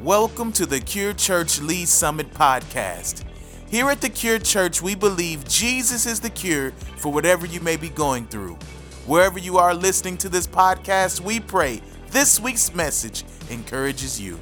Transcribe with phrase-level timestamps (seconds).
[0.00, 3.24] Welcome to the Cure Church Lee's Summit podcast.
[3.68, 7.76] Here at the Cure Church, we believe Jesus is the cure for whatever you may
[7.76, 8.56] be going through.
[9.06, 11.82] Wherever you are listening to this podcast, we pray
[12.12, 14.38] this week's message encourages you.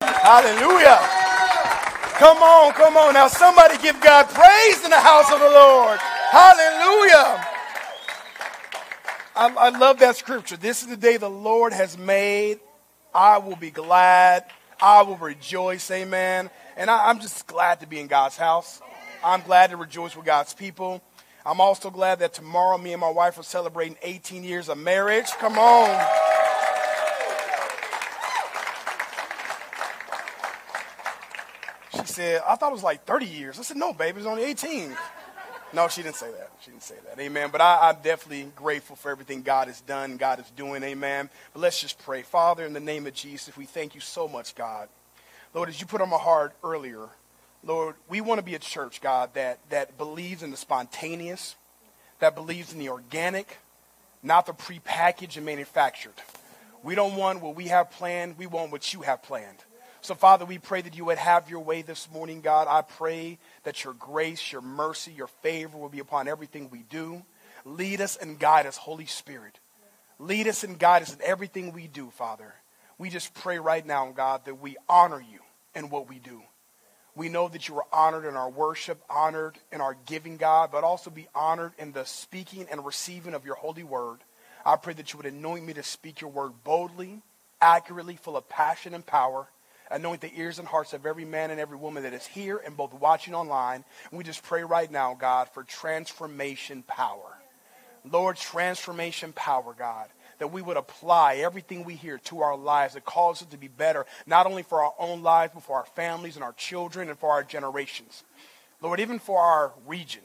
[0.00, 0.96] Hallelujah.
[2.16, 3.12] Come on, come on.
[3.12, 5.98] Now, somebody give God praise in the house of the Lord.
[6.30, 7.49] Hallelujah.
[9.40, 10.58] I, I love that scripture.
[10.58, 12.60] This is the day the Lord has made.
[13.14, 14.44] I will be glad.
[14.82, 15.90] I will rejoice.
[15.90, 16.50] Amen.
[16.76, 18.82] And I, I'm just glad to be in God's house.
[19.24, 21.00] I'm glad to rejoice with God's people.
[21.46, 25.30] I'm also glad that tomorrow me and my wife are celebrating 18 years of marriage.
[25.38, 25.88] Come on.
[31.94, 33.58] She said, I thought it was like 30 years.
[33.58, 34.94] I said, no, baby, it's only 18.
[35.72, 36.50] No, she didn't say that.
[36.60, 37.20] She didn't say that.
[37.20, 37.50] Amen.
[37.52, 40.82] But I, am definitely grateful for everything God has done, God is doing.
[40.82, 41.30] Amen.
[41.52, 42.22] But let's just pray.
[42.22, 44.88] Father, in the name of Jesus, we thank you so much, God.
[45.54, 47.08] Lord, as you put on my heart earlier,
[47.62, 51.54] Lord, we want to be a church, God, that, that believes in the spontaneous,
[52.18, 53.58] that believes in the organic,
[54.22, 56.14] not the prepackaged and manufactured.
[56.82, 59.58] We don't want what we have planned, we want what you have planned.
[60.02, 62.66] So, Father, we pray that you would have your way this morning, God.
[62.70, 67.22] I pray that your grace, your mercy, your favor will be upon everything we do.
[67.66, 69.58] Lead us and guide us, Holy Spirit.
[70.18, 72.54] Lead us and guide us in everything we do, Father.
[72.96, 75.40] We just pray right now, God, that we honor you
[75.74, 76.42] in what we do.
[77.14, 80.82] We know that you are honored in our worship, honored in our giving, God, but
[80.82, 84.20] also be honored in the speaking and receiving of your holy word.
[84.64, 87.20] I pray that you would anoint me to speak your word boldly,
[87.60, 89.48] accurately, full of passion and power
[89.90, 92.76] anoint the ears and hearts of every man and every woman that is here and
[92.76, 93.84] both watching online.
[94.10, 97.38] And we just pray right now, God, for transformation power.
[98.10, 103.04] Lord, transformation power, God, that we would apply everything we hear to our lives that
[103.04, 106.36] calls us to be better, not only for our own lives, but for our families
[106.36, 108.24] and our children and for our generations.
[108.80, 110.22] Lord, even for our region.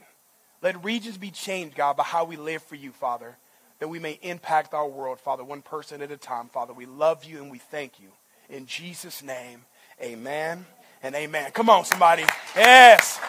[0.62, 3.36] Let regions be changed, God, by how we live for you, Father,
[3.80, 6.48] that we may impact our world, Father, one person at a time.
[6.48, 8.08] Father, we love you and we thank you.
[8.50, 9.62] In Jesus' name,
[10.02, 10.66] amen
[11.02, 11.52] and amen.
[11.52, 12.24] Come on, somebody.
[12.56, 13.20] Yes.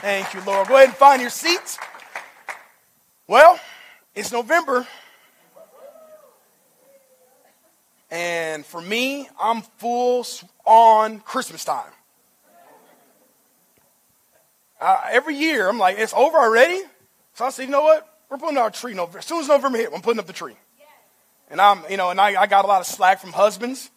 [0.00, 0.68] Thank you, Lord.
[0.68, 1.78] Go ahead and find your seats.
[3.26, 3.58] Well,
[4.14, 4.86] it's November.
[8.10, 10.24] And for me, I'm full
[10.64, 11.90] on Christmas time.
[14.80, 16.80] Uh, every year, I'm like, it's over already?
[17.34, 18.08] So I said, you know what?
[18.30, 19.18] We're putting our tree November.
[19.18, 20.56] As soon as November hit, I'm putting up the tree.
[21.50, 23.90] And I'm, you know, and I, I got a lot of slack from husbands.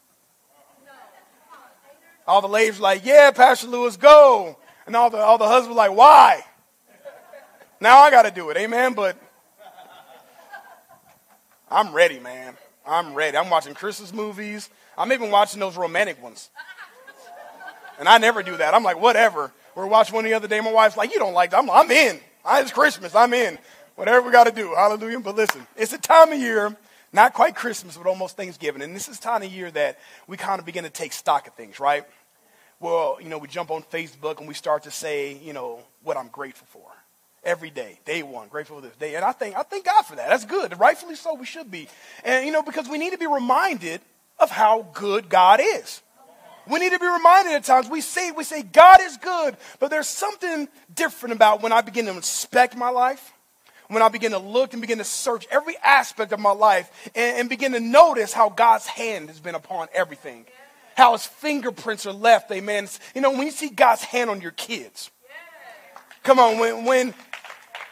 [2.28, 4.58] All the ladies like, yeah, Pastor Louis, go.
[4.86, 6.42] And all the, all the husbands like, why?
[7.80, 8.94] Now I got to do it, amen?
[8.94, 9.18] But
[11.70, 12.56] I'm ready, man.
[12.86, 13.38] I'm ready.
[13.38, 14.70] I'm watching Christmas movies.
[14.98, 16.50] I'm even watching those romantic ones.
[18.00, 18.74] And I never do that.
[18.74, 19.52] I'm like, whatever.
[19.76, 20.60] We are watching one the other day.
[20.60, 21.60] My wife's like, you don't like that.
[21.60, 22.20] I'm, I'm in.
[22.46, 23.16] It's Christmas.
[23.16, 23.58] I'm in.
[23.96, 24.74] Whatever we got to do.
[24.76, 25.20] Hallelujah.
[25.20, 26.76] But listen, it's a time of year
[27.14, 28.82] not quite Christmas, but almost Thanksgiving.
[28.82, 31.54] And this is time of year that we kind of begin to take stock of
[31.56, 32.06] things, right?
[32.80, 36.18] Well, you know, we jump on Facebook and we start to say, you know, what
[36.18, 36.88] I'm grateful for.
[37.44, 39.16] Every day, day one, grateful for this day.
[39.16, 40.30] And I think, I thank God for that.
[40.30, 40.80] That's good.
[40.80, 41.88] Rightfully so, we should be.
[42.24, 44.00] And, you know, because we need to be reminded
[44.40, 46.02] of how good God is.
[46.70, 47.90] We need to be reminded at times.
[47.90, 52.06] We say, we say God is good, but there's something different about when I begin
[52.06, 53.34] to inspect my life
[53.92, 57.40] when I begin to look and begin to search every aspect of my life and,
[57.40, 60.46] and begin to notice how God's hand has been upon everything.
[60.96, 62.88] How his fingerprints are left, amen.
[63.14, 65.12] You know, when you see God's hand on your kids,
[66.24, 67.14] come on, when, when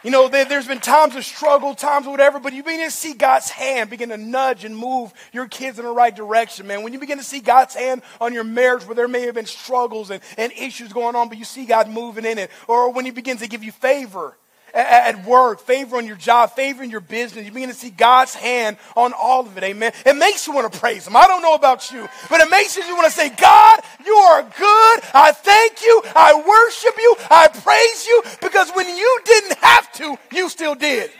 [0.02, 2.90] you know, there, has been times of struggle, times of whatever, but you begin to
[2.90, 6.82] see God's hand begin to nudge and move your kids in the right direction, man.
[6.82, 9.44] When you begin to see God's hand on your marriage where there may have been
[9.44, 13.04] struggles and, and issues going on, but you see God moving in it, or when
[13.04, 14.38] He begins to give you favor
[14.74, 17.44] at work, favor on your job, favor in your business.
[17.44, 19.64] You begin to see God's hand on all of it.
[19.64, 19.92] Amen.
[20.06, 21.16] It makes you want to praise Him.
[21.16, 24.42] I don't know about you, but it makes you want to say, God, you are
[24.42, 25.00] good.
[25.14, 26.02] I thank you.
[26.14, 27.16] I worship you.
[27.30, 31.10] I praise you because when you didn't have to, you still did.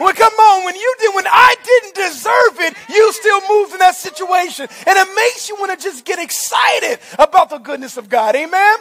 [0.00, 3.78] Well, come on, when you did, when I didn't deserve it, you still moved in
[3.78, 4.66] that situation.
[4.86, 8.34] And it makes you want to just get excited about the goodness of God.
[8.34, 8.76] Amen.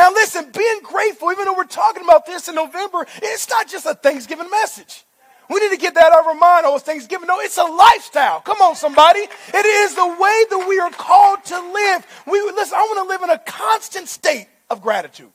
[0.00, 3.84] Now, listen, being grateful, even though we're talking about this in November, it's not just
[3.84, 5.04] a Thanksgiving message.
[5.50, 6.64] We need to get that out of our mind.
[6.64, 7.26] Oh, it's Thanksgiving.
[7.26, 8.40] No, it's a lifestyle.
[8.40, 9.20] Come on, somebody.
[9.20, 12.06] It is the way that we are called to live.
[12.26, 12.78] We listen.
[12.78, 15.32] I want to live in a constant state of gratitude.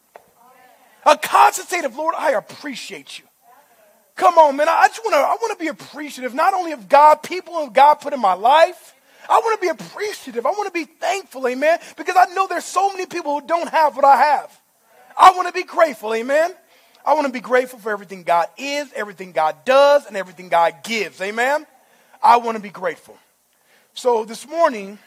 [1.05, 3.25] A constant state of Lord, I appreciate you.
[4.15, 4.67] Come on, man.
[4.67, 7.71] I just want to I want to be appreciative not only of God, people of
[7.71, 8.94] God put in my life.
[9.29, 10.45] I want to be appreciative.
[10.45, 13.69] I want to be thankful, amen, because I know there's so many people who don't
[13.69, 14.59] have what I have.
[15.17, 16.53] I want to be grateful, amen.
[17.05, 20.83] I want to be grateful for everything God is, everything God does, and everything God
[20.83, 21.65] gives, amen.
[22.21, 23.17] I want to be grateful.
[23.93, 24.97] So this morning,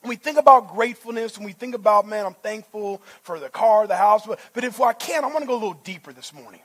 [0.00, 3.86] when we think about gratefulness, when we think about, man, I'm thankful for the car,
[3.86, 6.32] the house, but, but if I can, I want to go a little deeper this
[6.32, 6.60] morning.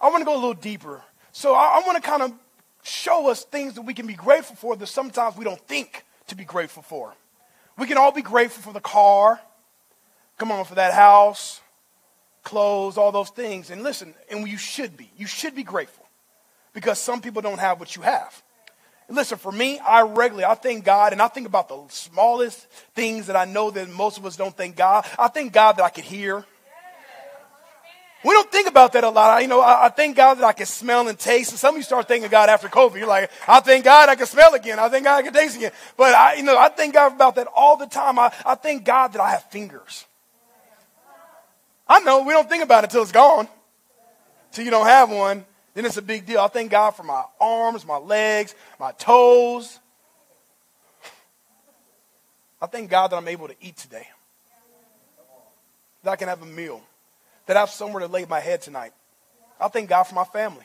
[0.00, 1.02] I want to go a little deeper.
[1.32, 2.32] So I, I want to kind of
[2.82, 6.34] show us things that we can be grateful for that sometimes we don't think to
[6.34, 7.14] be grateful for.
[7.78, 9.40] We can all be grateful for the car,
[10.38, 11.60] come on, for that house,
[12.42, 13.70] clothes, all those things.
[13.70, 15.10] And listen, and you should be.
[15.16, 16.06] You should be grateful
[16.72, 18.42] because some people don't have what you have.
[19.08, 23.26] listen, for me, I regularly, I thank God, and I think about the smallest things
[23.26, 25.04] that I know that most of us don't thank God.
[25.18, 26.44] I thank God that I could hear.
[28.22, 29.38] We don't think about that a lot.
[29.38, 31.52] I, you know, I, I, thank God that I can smell and taste.
[31.52, 32.96] And some of you start thanking God after COVID.
[32.96, 34.78] You're like, I thank God I can smell again.
[34.78, 35.72] I thank God I can taste again.
[35.96, 38.18] But I, you know, I thank God about that all the time.
[38.18, 40.04] I, I thank God that I have fingers.
[41.88, 43.48] I know we don't think about it until it's gone.
[44.52, 46.40] Till you don't have one, then it's a big deal.
[46.40, 49.78] I thank God for my arms, my legs, my toes.
[52.60, 54.06] I thank God that I'm able to eat today.
[56.04, 56.82] That I can have a meal
[57.50, 58.92] that I have somewhere to lay my head tonight.
[59.60, 60.62] I thank God for my family.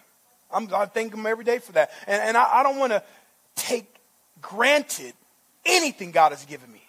[0.52, 1.90] I'm, i thank Him every day for that.
[2.06, 3.02] And, and I, I don't want to
[3.56, 3.92] take
[4.40, 5.14] granted
[5.66, 6.84] anything God has given me.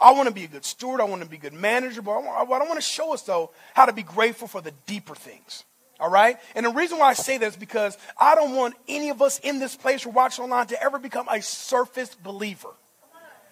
[0.00, 1.02] I want to be a good steward.
[1.02, 2.00] I want to be a good manager.
[2.00, 5.14] But I, I want to show us, though, how to be grateful for the deeper
[5.14, 5.64] things.
[6.00, 6.38] All right?
[6.54, 9.38] And the reason why I say that is because I don't want any of us
[9.40, 12.70] in this place or watching online to ever become a surface believer.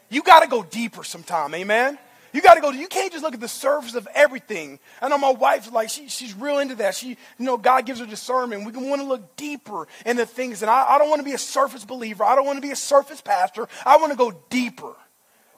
[0.08, 1.54] You got to go deeper sometime.
[1.54, 1.98] Amen?
[2.34, 4.80] You got to go, you can't just look at the surface of everything.
[5.00, 6.96] I know my wife's like, she, she's real into that.
[6.96, 8.66] She, you know, God gives her discernment.
[8.66, 10.60] We want to look deeper into things.
[10.60, 12.24] And I, I don't want to be a surface believer.
[12.24, 13.68] I don't want to be a surface pastor.
[13.86, 14.96] I want to go deeper.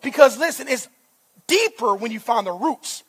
[0.02, 0.87] Because listen, it's
[1.46, 3.05] deeper when you find the roots.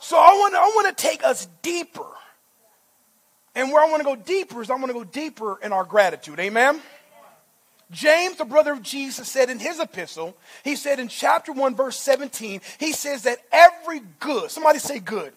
[0.00, 2.06] So I want, I want to take us deeper.
[3.54, 5.84] And where I want to go deeper is I want to go deeper in our
[5.84, 6.40] gratitude.
[6.40, 6.80] Amen?
[7.90, 11.98] James, the brother of Jesus, said in his epistle, he said in chapter 1, verse
[11.98, 15.32] 17, he says that every good, somebody say good,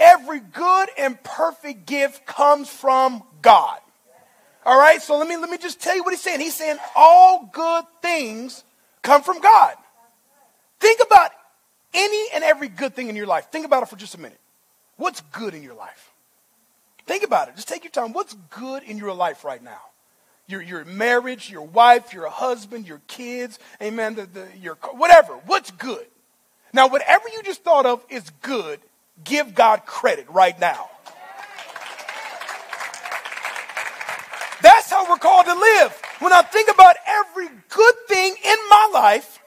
[0.00, 3.78] every good and perfect gift comes from God.
[4.64, 6.40] All right, so let me, let me just tell you what he's saying.
[6.40, 8.64] He's saying all good things
[9.02, 9.74] come from God.
[10.80, 11.30] Think about
[11.94, 13.46] any and every good thing in your life.
[13.52, 14.40] Think about it for just a minute.
[14.96, 16.10] What's good in your life?
[17.06, 17.54] Think about it.
[17.54, 18.12] Just take your time.
[18.12, 19.80] What's good in your life right now?
[20.48, 25.34] Your, your marriage, your wife, your husband, your kids, amen, the, the, your, whatever.
[25.46, 26.06] What's good?
[26.72, 28.80] Now, whatever you just thought of is good,
[29.24, 30.88] give God credit right now.
[34.62, 36.02] That's how we're called to live.
[36.20, 39.38] When I think about every good thing in my life,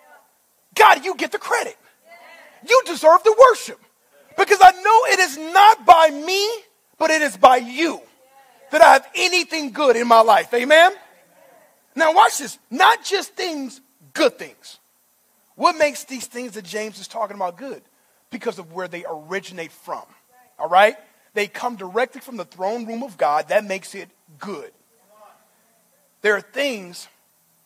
[0.75, 1.77] God, you get the credit.
[2.67, 3.79] You deserve the worship.
[4.37, 6.47] Because I know it is not by me,
[6.97, 8.01] but it is by you
[8.71, 10.53] that I have anything good in my life.
[10.53, 10.91] Amen?
[11.95, 12.57] Now, watch this.
[12.69, 13.81] Not just things,
[14.13, 14.79] good things.
[15.55, 17.81] What makes these things that James is talking about good?
[18.31, 20.03] Because of where they originate from.
[20.57, 20.95] All right?
[21.33, 23.49] They come directly from the throne room of God.
[23.49, 24.71] That makes it good.
[26.21, 27.07] There are things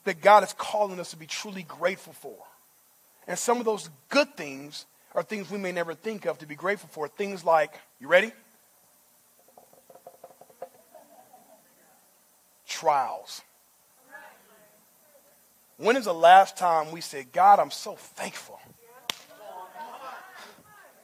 [0.04, 2.36] that God is calling us to be truly grateful for.
[3.28, 4.86] And some of those good things
[5.16, 7.08] are things we may never think of to be grateful for.
[7.08, 8.32] Things like, you ready?
[12.84, 13.42] Trials.
[15.78, 18.60] When is the last time we said, God, I'm so thankful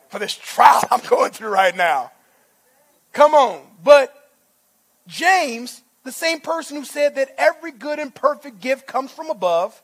[0.10, 2.12] for this trial I'm going through right now?
[3.14, 3.62] Come on.
[3.82, 4.14] But
[5.08, 9.82] James, the same person who said that every good and perfect gift comes from above,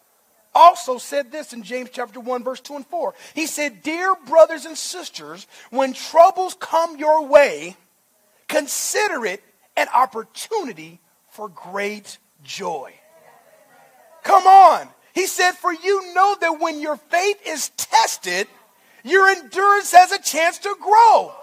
[0.54, 3.14] also said this in James chapter 1 verse 2 and 4.
[3.34, 7.78] He said, "Dear brothers and sisters, when troubles come your way,
[8.50, 9.42] consider it
[9.78, 11.00] an opportunity
[11.36, 12.94] for great joy.
[14.24, 14.88] Come on.
[15.14, 18.48] He said, For you know that when your faith is tested,
[19.04, 21.34] your endurance has a chance to grow.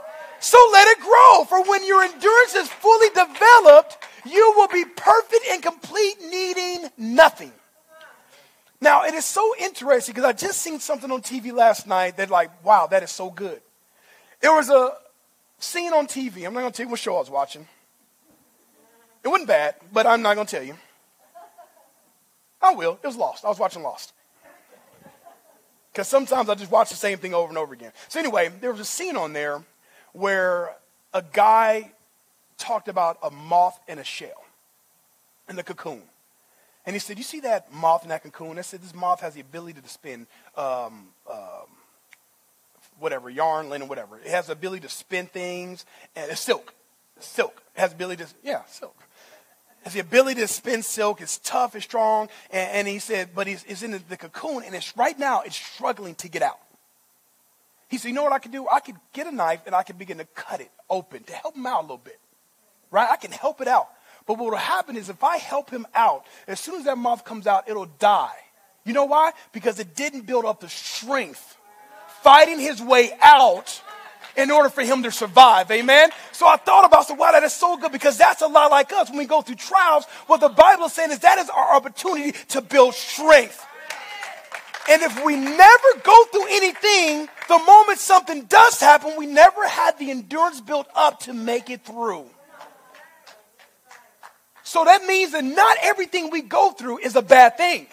[0.40, 1.44] So let it grow.
[1.44, 7.52] For when your endurance is fully developed, you will be perfect and complete, needing nothing.
[8.80, 12.30] Now, it is so interesting because I just seen something on TV last night that,
[12.30, 13.60] like, wow, that is so good.
[14.40, 14.96] There was a
[15.60, 16.44] scene on TV.
[16.44, 17.68] I'm not going to tell you what show I was watching.
[19.24, 20.76] It wasn't bad, but I'm not going to tell you.
[22.60, 22.98] I will.
[23.02, 23.44] It was Lost.
[23.44, 24.12] I was watching Lost.
[25.92, 27.92] Because sometimes I just watch the same thing over and over again.
[28.08, 29.62] So, anyway, there was a scene on there
[30.12, 30.70] where
[31.12, 31.92] a guy
[32.56, 34.44] talked about a moth in a shell,
[35.48, 36.02] in the cocoon.
[36.86, 38.58] And he said, You see that moth in that cocoon?
[38.58, 40.26] I said, This moth has the ability to spin
[40.56, 41.66] um, um,
[42.98, 44.18] whatever, yarn, linen, whatever.
[44.18, 45.84] It has the ability to spin things,
[46.16, 46.72] and it's silk.
[47.20, 47.62] silk.
[47.76, 48.96] It has the ability to, yeah, silk.
[49.90, 51.20] The ability to spin silk.
[51.20, 52.28] It's tough, it's strong.
[52.50, 55.56] And, and he said, But it's, it's in the cocoon, and it's right now, it's
[55.56, 56.58] struggling to get out.
[57.88, 58.66] He said, You know what I could do?
[58.68, 61.56] I could get a knife and I could begin to cut it open to help
[61.56, 62.18] him out a little bit.
[62.90, 63.08] Right?
[63.10, 63.88] I can help it out.
[64.26, 67.24] But what will happen is if I help him out, as soon as that moth
[67.24, 68.36] comes out, it'll die.
[68.84, 69.32] You know why?
[69.52, 71.56] Because it didn't build up the strength
[72.22, 73.82] fighting his way out
[74.36, 75.70] in order for him to survive.
[75.70, 76.10] Amen.
[76.32, 78.92] So I thought about, so wow, that is so good because that's a lot like
[78.92, 80.04] us when we go through trials.
[80.26, 83.66] What the Bible is saying is that is our opportunity to build strength.
[84.90, 89.98] And if we never go through anything, the moment something does happen, we never had
[89.98, 92.26] the endurance built up to make it through.
[94.64, 97.86] So that means that not everything we go through is a bad thing.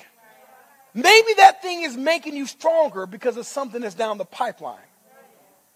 [0.93, 4.77] Maybe that thing is making you stronger because of something that's down the pipeline.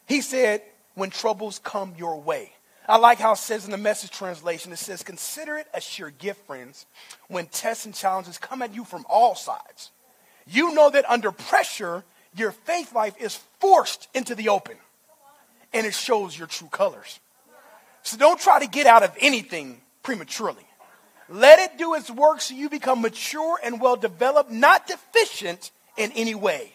[0.07, 0.62] He said,
[0.95, 2.51] when troubles come your way.
[2.88, 6.10] I like how it says in the message translation, it says, Consider it a sheer
[6.10, 6.86] gift, friends,
[7.29, 9.91] when tests and challenges come at you from all sides.
[10.45, 12.03] You know that under pressure,
[12.36, 14.75] your faith life is forced into the open
[15.72, 17.19] and it shows your true colors.
[18.03, 20.65] So don't try to get out of anything prematurely.
[21.29, 26.12] Let it do its work so you become mature and well developed, not deficient in
[26.12, 26.74] any way.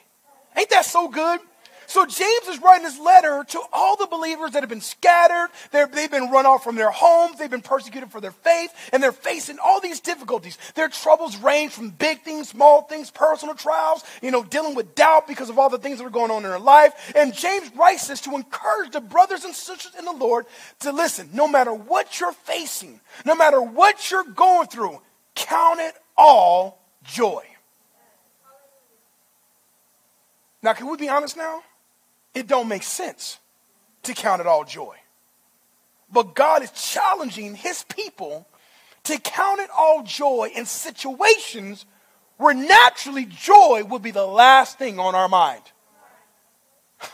[0.56, 1.40] Ain't that so good?
[1.88, 5.48] So James is writing this letter to all the believers that have been scattered.
[5.72, 7.38] they have been run off from their homes.
[7.38, 10.58] They've been persecuted for their faith, and they're facing all these difficulties.
[10.74, 15.26] Their troubles range from big things, small things, personal trials, you know, dealing with doubt
[15.26, 16.92] because of all the things that are going on in their life.
[17.16, 20.44] And James writes this to encourage the brothers and sisters in the Lord
[20.80, 25.00] to listen, no matter what you're facing, no matter what you're going through,
[25.34, 27.44] count it all joy.
[30.62, 31.62] Now, can we be honest now?
[32.34, 33.38] It don't make sense
[34.04, 34.96] to count it all joy.
[36.10, 38.46] But God is challenging his people
[39.04, 41.86] to count it all joy in situations
[42.36, 45.62] where naturally joy would be the last thing on our mind.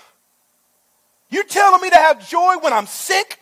[1.30, 3.40] You're telling me to have joy when I'm sick?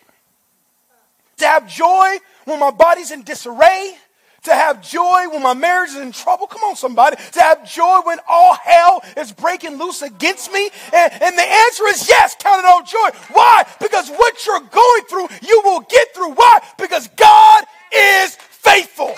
[1.39, 3.97] To have joy when my body's in disarray?
[4.45, 6.47] To have joy when my marriage is in trouble.
[6.47, 7.17] Come on, somebody.
[7.33, 10.71] To have joy when all hell is breaking loose against me.
[10.93, 13.11] And, and the answer is yes, count it all joy.
[13.33, 13.65] Why?
[13.81, 16.33] Because what you're going through, you will get through.
[16.33, 16.61] Why?
[16.79, 19.15] Because God is faithful.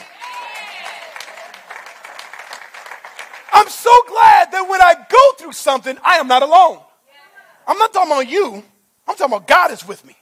[3.52, 6.81] I'm so glad that when I go through something, I am not alone.
[7.66, 8.62] I'm not talking about you.
[9.07, 10.16] I'm talking about God is with me.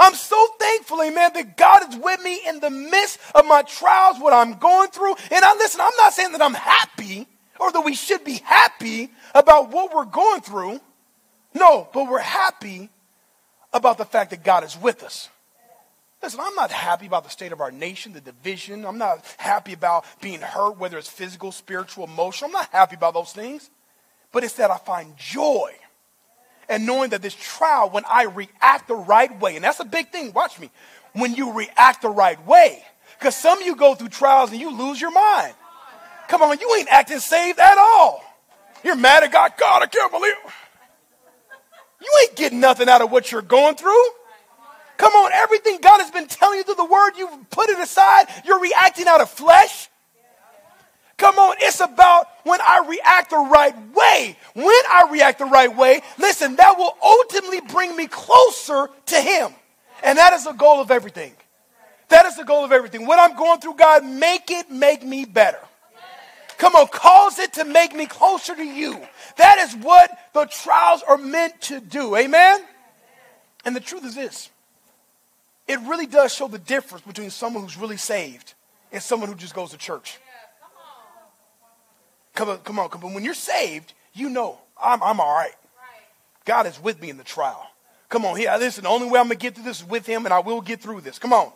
[0.00, 4.18] I'm so thankful, amen, that God is with me in the midst of my trials,
[4.18, 5.14] what I'm going through.
[5.30, 7.28] And I listen, I'm not saying that I'm happy
[7.60, 10.80] or that we should be happy about what we're going through.
[11.52, 12.88] No, but we're happy
[13.74, 15.28] about the fact that God is with us.
[16.22, 18.86] Listen, I'm not happy about the state of our nation, the division.
[18.86, 22.48] I'm not happy about being hurt, whether it's physical, spiritual, emotional.
[22.48, 23.68] I'm not happy about those things.
[24.32, 25.74] But it's that I find joy
[26.70, 30.10] and knowing that this trial, when I react the right way, and that's a big
[30.10, 30.70] thing, watch me,
[31.12, 32.82] when you react the right way.
[33.18, 35.52] Because some of you go through trials and you lose your mind.
[36.28, 38.22] Come on, you ain't acting saved at all.
[38.84, 39.52] You're mad at God.
[39.58, 40.32] God, I can't believe.
[42.00, 44.04] You ain't getting nothing out of what you're going through.
[44.96, 48.26] Come on, everything God has been telling you through the word, you've put it aside.
[48.44, 49.88] You're reacting out of flesh.
[51.20, 54.38] Come on, it's about when I react the right way.
[54.54, 59.52] When I react the right way, listen, that will ultimately bring me closer to Him.
[60.02, 61.34] And that is the goal of everything.
[62.08, 63.06] That is the goal of everything.
[63.06, 65.60] When I'm going through, God, make it make me better.
[66.56, 68.98] Come on, cause it to make me closer to you.
[69.36, 72.16] That is what the trials are meant to do.
[72.16, 72.62] Amen?
[73.66, 74.48] And the truth is this
[75.68, 78.54] it really does show the difference between someone who's really saved
[78.90, 80.18] and someone who just goes to church.
[82.40, 83.12] Come on, come on, come on.
[83.12, 85.52] When you're saved, you know I'm, I'm all right.
[86.46, 87.70] God is with me in the trial.
[88.08, 88.50] Come on, here.
[88.58, 90.38] Listen, the only way I'm going to get through this is with Him, and I
[90.38, 91.18] will get through this.
[91.18, 91.52] Come on.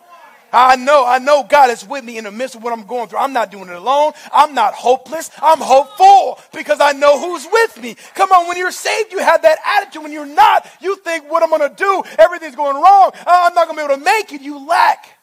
[0.53, 3.09] I know, I know God is with me in the midst of what I'm going
[3.09, 3.21] through.
[3.21, 4.13] I'm not doing it alone.
[4.31, 5.31] I'm not hopeless.
[5.41, 7.97] I'm hopeful because I know who's with me.
[8.15, 10.03] Come on, when you're saved, you have that attitude.
[10.03, 12.03] When you're not, you think, what I'm going to do?
[12.19, 13.13] Everything's going wrong.
[13.27, 14.43] I'm not going to be able to make it.
[14.43, 15.17] You lack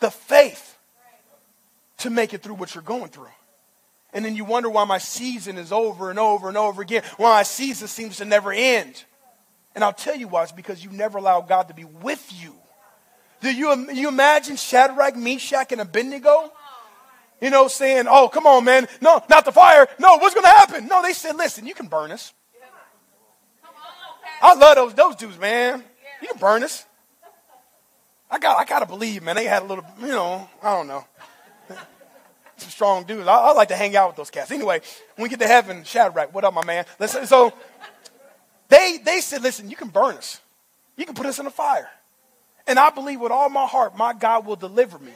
[0.00, 0.78] the faith
[1.98, 3.28] to make it through what you're going through.
[4.14, 7.30] And then you wonder why my season is over and over and over again, why
[7.30, 9.04] my season seems to never end.
[9.74, 12.54] And I'll tell you why it's because you never allow God to be with you.
[13.40, 16.52] Do you, you imagine Shadrach, Meshach, and Abednego?
[17.42, 18.86] You know, saying, oh, come on, man.
[19.02, 19.88] No, not the fire.
[19.98, 20.86] No, what's going to happen?
[20.86, 22.32] No, they said, listen, you can burn us.
[24.40, 25.82] I love those, those dudes, man.
[26.22, 26.86] You can burn us.
[28.30, 29.36] I got, I got to believe, man.
[29.36, 31.04] They had a little, you know, I don't know.
[32.64, 33.28] Some strong dudes.
[33.28, 34.50] I, I like to hang out with those cats.
[34.50, 34.80] Anyway,
[35.16, 36.86] when we get to heaven, Shadrach, what up, my man?
[36.98, 37.52] Listen, so
[38.70, 40.40] they, they said, listen, you can burn us.
[40.96, 41.90] You can put us in the fire.
[42.66, 45.12] And I believe with all my heart, my God will deliver me.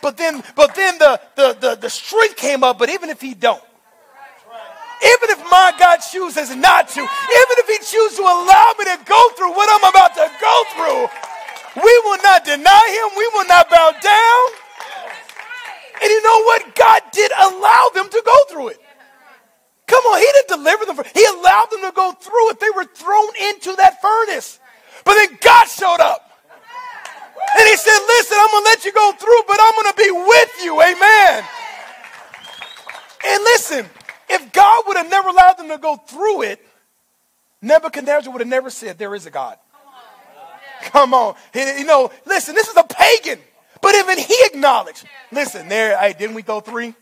[0.00, 3.34] But then, but then the, the, the, the strength came up, but even if he
[3.34, 3.62] don't,
[5.02, 8.98] even if my God chooses not to, even if he chooses to allow me to
[9.04, 13.18] go through what I'm about to go through, we will not deny him.
[13.18, 14.61] We will not bow down.
[16.00, 16.74] And you know what?
[16.74, 18.80] God did allow them to go through it.
[19.86, 20.96] Come on, he didn't deliver them.
[20.96, 22.60] From, He allowed them to go through it.
[22.60, 24.58] They were thrown into that furnace.
[25.04, 26.30] But then God showed up.
[27.58, 29.96] And he said, Listen, I'm going to let you go through, but I'm going to
[29.96, 30.80] be with you.
[30.80, 31.44] Amen.
[33.24, 33.86] And listen,
[34.30, 36.66] if God would have never allowed them to go through it,
[37.60, 39.58] Nebuchadnezzar would have never said, There is a God.
[40.84, 41.34] Come on.
[41.54, 43.38] You know, listen, this is a pagan.
[43.82, 46.94] But even he acknowledged, listen, there, hey, didn't we throw three?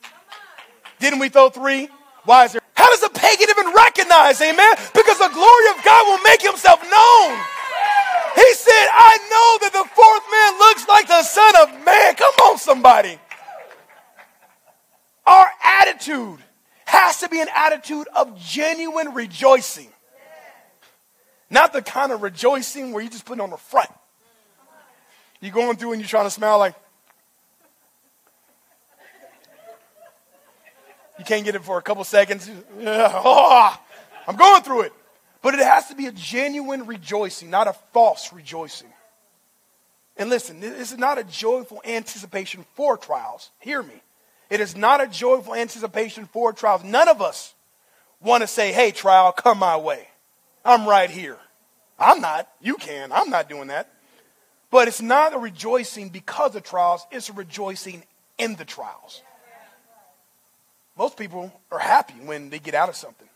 [0.98, 1.88] Didn't we throw three?
[2.24, 2.62] Why is there?
[2.74, 4.74] How does a pagan even recognize, amen?
[4.94, 7.38] Because the glory of God will make himself known.
[8.34, 12.14] He said, I know that the fourth man looks like the Son of Man.
[12.14, 13.18] Come on, somebody.
[15.26, 16.38] Our attitude
[16.86, 19.88] has to be an attitude of genuine rejoicing.
[21.50, 23.90] Not the kind of rejoicing where you just put on the front.
[25.40, 26.74] You're going through and you're trying to smile like,
[31.18, 32.50] you can't get it for a couple seconds.
[32.82, 33.78] Oh,
[34.28, 34.92] I'm going through it.
[35.42, 38.88] But it has to be a genuine rejoicing, not a false rejoicing.
[40.16, 43.50] And listen, this is not a joyful anticipation for trials.
[43.58, 44.02] Hear me.
[44.50, 46.84] It is not a joyful anticipation for trials.
[46.84, 47.54] None of us
[48.20, 50.08] want to say, hey, trial, come my way.
[50.64, 51.38] I'm right here.
[51.98, 52.48] I'm not.
[52.60, 53.12] You can.
[53.12, 53.88] I'm not doing that.
[54.70, 58.04] But it's not a rejoicing because of trials, it's a rejoicing
[58.38, 59.22] in the trials.
[60.96, 63.28] Most people are happy when they get out of something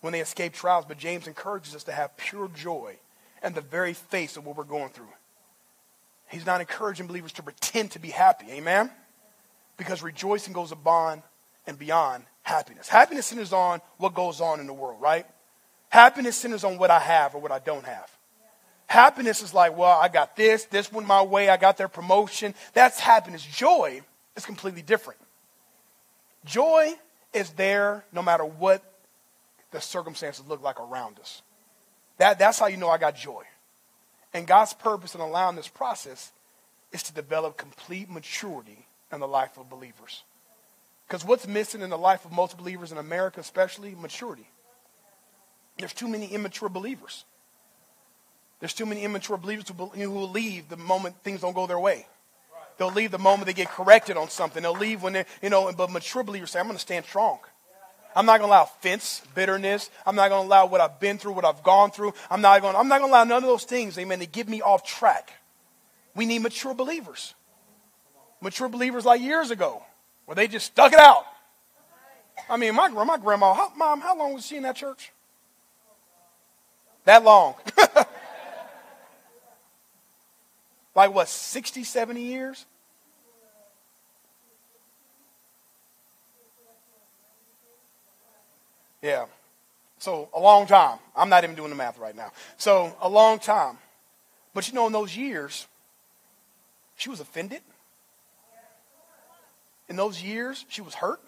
[0.00, 2.96] when they escape trials, but James encourages us to have pure joy
[3.42, 5.08] in the very face of what we're going through.
[6.28, 8.46] He's not encouraging believers to pretend to be happy.
[8.50, 8.90] Amen?
[9.76, 11.22] Because rejoicing goes above
[11.66, 12.88] and beyond happiness.
[12.88, 15.26] Happiness centers on what goes on in the world, right?
[15.88, 18.10] Happiness centers on what I have or what I don't have.
[18.88, 22.54] Happiness is like, well, I got this, this went my way, I got their promotion.
[22.72, 23.44] That's happiness.
[23.44, 24.00] Joy
[24.34, 25.20] is completely different.
[26.46, 26.94] Joy
[27.34, 28.82] is there no matter what
[29.72, 31.42] the circumstances look like around us.
[32.16, 33.44] That, that's how you know I got joy.
[34.32, 36.32] And God's purpose in allowing this process
[36.90, 40.22] is to develop complete maturity in the life of believers.
[41.06, 44.48] Because what's missing in the life of most believers in America, especially, maturity.
[45.76, 47.24] There's too many immature believers.
[48.60, 52.06] There's too many immature believers who will leave the moment things don't go their way.
[52.76, 54.62] They'll leave the moment they get corrected on something.
[54.62, 57.38] They'll leave when they're, you know, but mature believers say, I'm going to stand strong.
[58.16, 59.90] I'm not going to allow offense, bitterness.
[60.06, 62.14] I'm not going to allow what I've been through, what I've gone through.
[62.30, 64.48] I'm not going, I'm not going to allow none of those things, amen, to get
[64.48, 65.32] me off track.
[66.14, 67.34] We need mature believers.
[68.40, 69.82] Mature believers like years ago,
[70.24, 71.26] where they just stuck it out.
[72.48, 75.12] I mean, my, my grandma, how, mom, how long was she in that church?
[77.04, 77.54] That long.
[80.98, 82.66] like what, 60, 70 years?
[89.00, 89.26] Yeah.
[90.00, 90.98] So a long time.
[91.16, 92.32] I'm not even doing the math right now.
[92.56, 93.78] So a long time.
[94.54, 95.68] But you know, in those years,
[96.96, 97.60] she was offended.
[99.88, 101.20] In those years, she was hurt.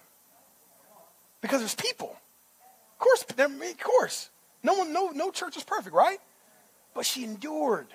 [1.41, 2.17] Because there's people.
[2.95, 4.31] Of course, of course.
[4.65, 6.19] No one, no, no church is perfect, right?
[6.93, 7.87] But she endured.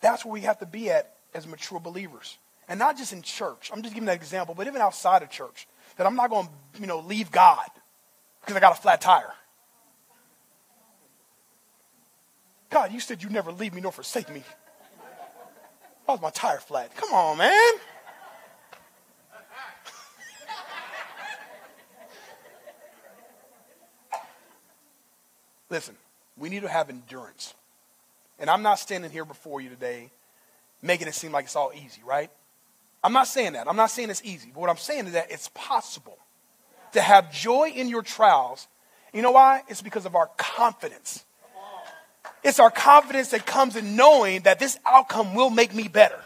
[0.00, 2.38] That's where we have to be at as mature believers.
[2.68, 3.70] And not just in church.
[3.72, 5.68] I'm just giving that example, but even outside of church.
[5.96, 7.68] That I'm not going to, you know, leave God
[8.40, 9.32] because I got a flat tire.
[12.70, 14.42] God, you said you'd never leave me nor forsake me.
[16.04, 16.94] Why was my tire flat?
[16.96, 17.52] Come on, man.
[25.70, 25.96] Listen,
[26.36, 27.54] we need to have endurance.
[28.38, 30.10] And I'm not standing here before you today
[30.82, 32.30] making it seem like it's all easy, right?
[33.02, 33.68] I'm not saying that.
[33.68, 34.50] I'm not saying it's easy.
[34.52, 36.18] But what I'm saying is that it's possible
[36.92, 38.66] to have joy in your trials.
[39.12, 39.62] You know why?
[39.68, 41.24] It's because of our confidence.
[42.42, 46.18] It's our confidence that comes in knowing that this outcome will make me better.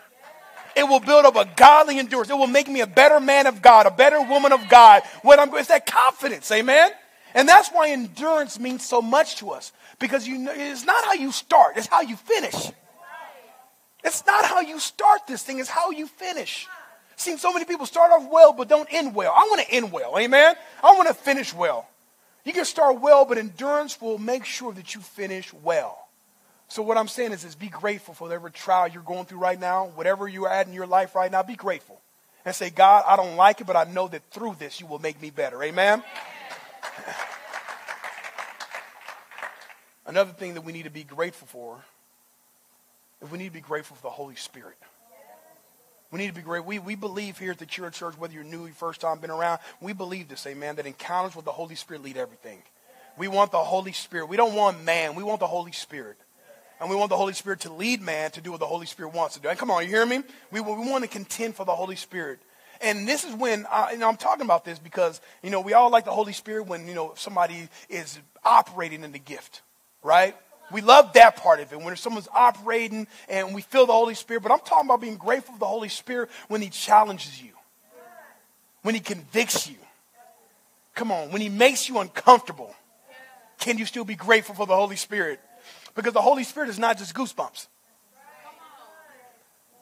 [0.77, 2.31] It will build up a godly endurance.
[2.31, 5.03] It will make me a better man of God, a better woman of God.
[5.23, 6.91] When I'm, it's that confidence, amen?
[7.35, 9.73] And that's why endurance means so much to us.
[9.99, 12.71] Because you know, it's not how you start, it's how you finish.
[14.03, 16.67] It's not how you start this thing, it's how you finish.
[17.17, 19.33] Seen so many people start off well but don't end well.
[19.37, 20.55] I want to end well, amen?
[20.83, 21.87] I want to finish well.
[22.45, 26.09] You can start well, but endurance will make sure that you finish well.
[26.69, 29.59] So what I'm saying is, is be grateful for whatever trial you're going through right
[29.59, 32.01] now, whatever you're at in your life right now, be grateful.
[32.45, 35.01] And say, God, I don't like it, but I know that through this you will
[35.01, 35.63] make me better.
[35.63, 36.03] Amen?
[40.07, 41.79] Another thing that we need to be grateful for
[43.23, 44.77] is we need to be grateful for the Holy Spirit.
[46.11, 46.65] We need to be great.
[46.65, 49.61] We, we believe here at the Cure Church, whether you're new, first time been around,
[49.81, 52.59] we believe this, amen, that encounters with the Holy Spirit lead everything.
[53.17, 54.27] We want the Holy Spirit.
[54.27, 55.15] We don't want man.
[55.15, 56.17] We want the Holy Spirit.
[56.81, 59.15] And we want the Holy Spirit to lead man to do what the Holy Spirit
[59.15, 59.49] wants to do.
[59.49, 60.23] And come on, you hear me?
[60.51, 62.41] We, we want to contend for the Holy Spirit.
[62.83, 65.91] And this is when uh, know, I'm talking about this because, you know, we all
[65.91, 69.63] like the Holy Spirit when, you know, somebody is operating in the gift,
[70.03, 70.35] right?
[70.73, 74.43] We love that part of it when someone's operating and we feel the Holy Spirit.
[74.43, 77.51] But I'm talking about being grateful for the Holy Spirit when He challenges you,
[78.83, 79.77] when He convicts you.
[80.95, 82.75] Come on, when He makes you uncomfortable,
[83.59, 85.41] can you still be grateful for the Holy Spirit?
[85.95, 87.67] Because the Holy Spirit is not just goosebumps.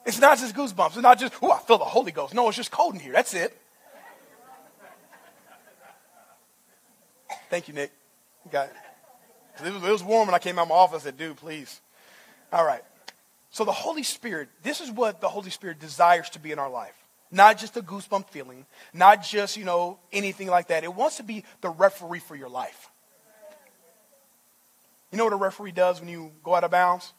[0.09, 0.87] It's not just goosebumps.
[0.87, 2.33] It's not just, oh, I feel the Holy Ghost.
[2.33, 3.13] No, it's just cold in here.
[3.13, 3.55] That's it.
[7.51, 7.91] Thank you, Nick.
[8.51, 8.73] Got it.
[9.67, 11.03] It was, it was warm when I came out of my office.
[11.03, 11.79] I said, dude, please.
[12.51, 12.81] All right.
[13.51, 16.71] So the Holy Spirit, this is what the Holy Spirit desires to be in our
[16.71, 16.95] life.
[17.29, 20.83] Not just a goosebump feeling, not just, you know, anything like that.
[20.83, 22.89] It wants to be the referee for your life.
[25.11, 27.13] You know what a referee does when you go out of bounds?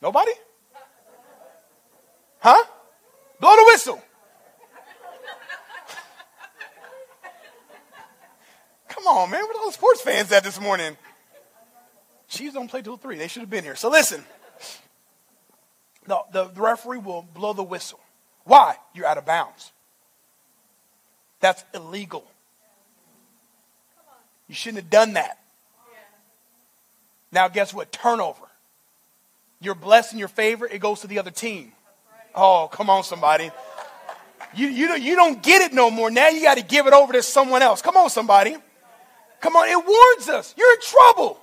[0.00, 0.32] Nobody?
[2.40, 2.64] Huh?
[3.40, 4.02] Blow the whistle.
[8.88, 9.40] Come on, man.
[9.42, 10.96] Where are all the sports fans at this morning?
[12.28, 13.16] Chiefs don't play till three.
[13.16, 13.76] They should have been here.
[13.76, 14.24] So listen.
[16.06, 18.00] No, the referee will blow the whistle.
[18.44, 18.76] Why?
[18.94, 19.72] You're out of bounds.
[21.40, 22.24] That's illegal.
[24.48, 25.38] You shouldn't have done that.
[27.30, 27.92] Now, guess what?
[27.92, 28.46] Turnover.
[29.60, 31.72] You're blessed in your favor, it goes to the other team.
[32.34, 33.50] Oh, come on, somebody.
[34.54, 36.10] You, you, don't, you don't get it no more.
[36.10, 37.82] Now you got to give it over to someone else.
[37.82, 38.56] Come on, somebody.
[39.40, 40.54] Come on, it warns us.
[40.56, 41.38] You're in trouble.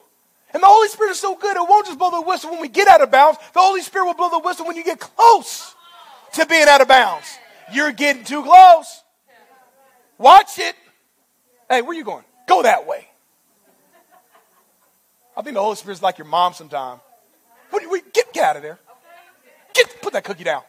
[0.53, 2.69] And the Holy Spirit is so good, it won't just blow the whistle when we
[2.69, 3.37] get out of bounds.
[3.53, 5.75] The Holy Spirit will blow the whistle when you get close
[6.33, 7.25] to being out of bounds.
[7.73, 9.03] You're getting too close.
[10.17, 10.75] Watch it.
[11.69, 12.23] Hey, where you going?
[12.47, 13.07] Go that way.
[15.35, 16.99] I think the Holy Spirit's like your mom sometime.
[17.69, 18.79] What, what, get, get out of there.
[19.73, 20.61] Get, put that cookie down.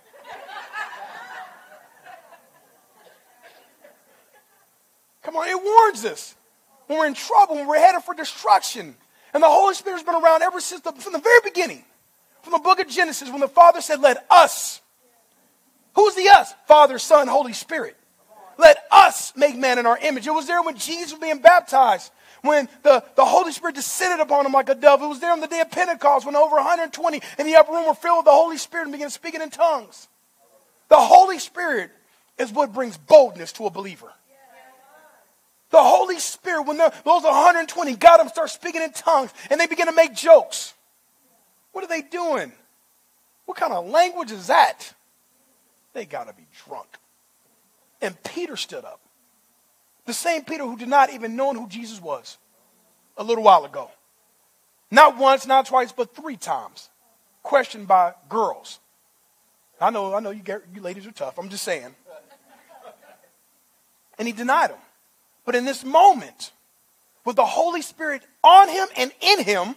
[5.27, 6.37] Come on, it warns us
[6.87, 8.95] when we're in trouble, when we're headed for destruction.
[9.35, 11.85] And the Holy Spirit's been around ever since the, from the very beginning,
[12.43, 14.81] from the book of Genesis, when the Father said, Let us.
[15.97, 16.55] Who's the us?
[16.69, 17.97] Father, Son, Holy Spirit.
[18.57, 20.29] Let us make man in our image.
[20.29, 22.13] It was there when Jesus was being baptized
[22.43, 25.03] when the, the Holy Spirit descended upon him like a dove.
[25.03, 27.87] It was there on the day of Pentecost when over 120 in the upper room
[27.87, 30.07] were filled with the Holy Spirit and began speaking in tongues.
[30.89, 31.91] The Holy Spirit
[32.39, 34.13] is what brings boldness to a believer.
[35.77, 39.89] The Holy Spirit, when those 120 got them start speaking in tongues and they begin
[39.89, 40.73] to make jokes.
[41.73, 42.51] What are they doing?
[43.45, 44.95] What kind of language is that?
[45.93, 46.89] They got to be drunk.
[48.01, 49.01] And Peter stood up.
[50.07, 52.39] The same Peter who did not even know who Jesus was
[53.19, 53.91] a little while ago.
[54.91, 56.89] Not once, not twice, but three times.
[57.43, 58.79] Questioned by girls.
[59.79, 61.37] I know, I know you, get, you ladies are tough.
[61.39, 61.95] I'm just saying.
[64.19, 64.79] And he denied him.
[65.47, 66.53] But in this moment,
[67.25, 69.75] with the Holy Spirit on him and in him,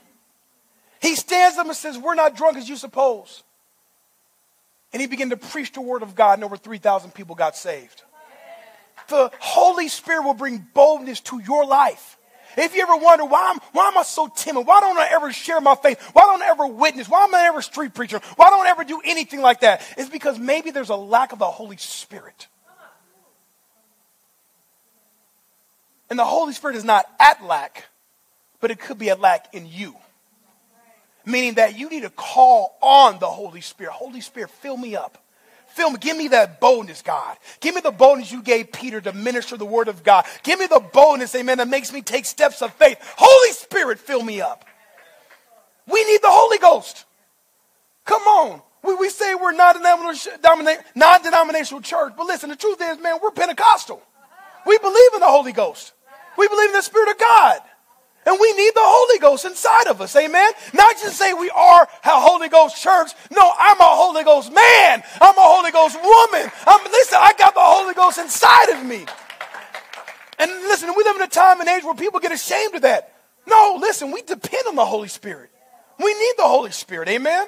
[1.02, 3.44] he stands up and says, We're not drunk as you suppose.
[4.92, 8.04] And he began to preach the word of God, and over 3,000 people got saved
[9.10, 12.18] the Holy Spirit will bring boldness to your life.
[12.58, 14.66] If you ever wonder why, I'm, why am I so timid?
[14.66, 16.02] Why don't I ever share my faith?
[16.14, 17.08] Why don't I ever witness?
[17.08, 18.20] Why am I ever street preacher?
[18.38, 19.82] Why don't I ever do anything like that?
[19.98, 22.48] It's because maybe there's a lack of the Holy Spirit.
[26.10, 27.86] And the Holy Spirit is not at lack,
[28.60, 29.96] but it could be at lack in you.
[31.26, 33.94] Meaning that you need to call on the Holy Spirit.
[33.94, 35.24] Holy Spirit, fill me up.
[35.68, 35.98] Fill me.
[36.00, 37.38] Give me that boldness, God.
[37.60, 40.26] Give me the boldness you gave Peter to minister the word of God.
[40.42, 42.98] Give me the boldness, amen, that makes me take steps of faith.
[43.18, 44.66] Holy Spirit, fill me up.
[45.88, 47.06] We need the Holy Ghost.
[48.06, 48.62] Come on.
[48.84, 53.32] We, we say we're not a non-denominational church, but listen, the truth is, man, we're
[53.32, 54.02] Pentecostal.
[54.66, 55.94] We believe in the Holy Ghost.
[56.38, 57.60] We believe in the Spirit of God.
[58.26, 60.16] And we need the Holy Ghost inside of us.
[60.16, 60.52] Amen.
[60.74, 63.12] Not just say we are a Holy Ghost church.
[63.32, 65.04] No, I'm a Holy Ghost man.
[65.22, 66.52] I'm a Holy Ghost woman.
[66.68, 69.06] I'm, listen, I got the Holy Ghost inside of me.
[70.38, 73.14] And listen, we live in a time and age where people get ashamed of that.
[73.48, 75.50] No, listen, we depend on the Holy Spirit.
[75.98, 77.10] We need the Holy Spirit.
[77.10, 77.48] Amen.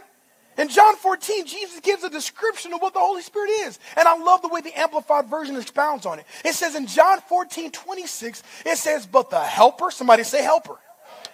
[0.58, 3.80] In John 14, Jesus gives a description of what the Holy Spirit is.
[3.96, 6.26] And I love the way the Amplified Version expounds on it.
[6.44, 10.76] It says in John 14, 26, it says, But the helper, somebody say helper.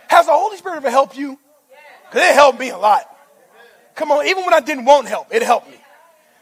[0.07, 1.39] Has the Holy Spirit ever helped you?
[2.09, 3.03] Because it helped me a lot.
[3.95, 5.77] Come on, even when I didn't want help, it helped me.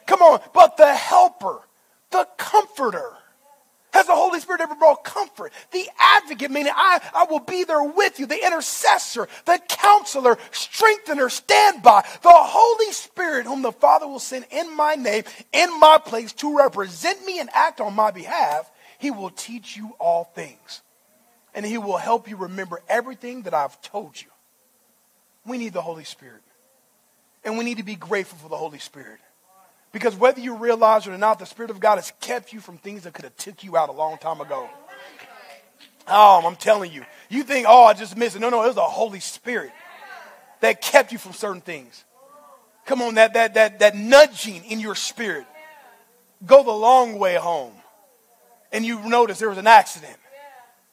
[0.06, 1.62] Come on, but the helper,
[2.12, 3.14] the comforter,
[3.96, 5.54] has the Holy Spirit ever brought comfort?
[5.72, 11.30] The advocate, meaning I, I will be there with you, the intercessor, the counselor, strengthener,
[11.30, 16.34] standby, the Holy Spirit, whom the Father will send in my name, in my place
[16.34, 18.70] to represent me and act on my behalf.
[19.00, 20.82] He will teach you all things.
[21.54, 24.28] And he will help you remember everything that I've told you.
[25.46, 26.42] We need the Holy Spirit.
[27.46, 29.20] And we need to be grateful for the Holy Spirit.
[29.96, 32.78] Because whether you realize it or not, the Spirit of God has kept you from
[32.78, 34.70] things that could have took you out a long time ago.
[36.06, 37.06] Oh, I'm telling you.
[37.30, 38.40] You think, oh, I just missed it.
[38.40, 39.72] No, no, it was the Holy Spirit
[40.60, 42.04] that kept you from certain things.
[42.86, 45.46] Come on, that, that, that, that nudging in your spirit.
[46.46, 47.72] Go the long way home.
[48.74, 50.18] And you notice there was an accident.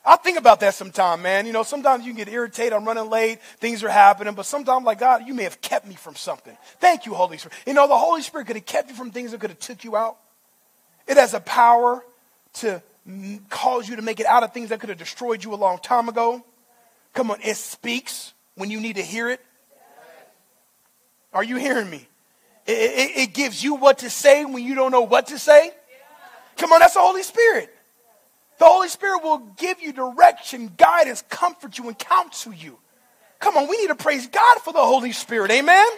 [0.04, 1.46] I think about that sometime, man.
[1.46, 2.72] You know, sometimes you can get irritated.
[2.72, 3.40] I'm running late.
[3.58, 4.34] Things are happening.
[4.34, 6.56] But sometimes, like, God, you may have kept me from something.
[6.80, 7.56] Thank you, Holy Spirit.
[7.66, 9.84] You know, the Holy Spirit could have kept you from things that could have took
[9.84, 10.16] you out.
[11.06, 12.04] It has a power
[12.54, 12.82] to
[13.48, 15.78] cause you to make it out of things that could have destroyed you a long
[15.78, 16.44] time ago.
[17.14, 19.40] Come on, it speaks when you need to hear it.
[21.32, 22.06] Are you hearing me?
[22.66, 25.72] It, it, it gives you what to say when you don't know what to say.
[26.56, 27.71] Come on, that's the Holy Spirit.
[28.58, 32.78] The Holy Spirit will give you direction, guidance, comfort you, and counsel you.
[33.40, 35.50] Come on, we need to praise God for the Holy Spirit.
[35.50, 35.88] Amen?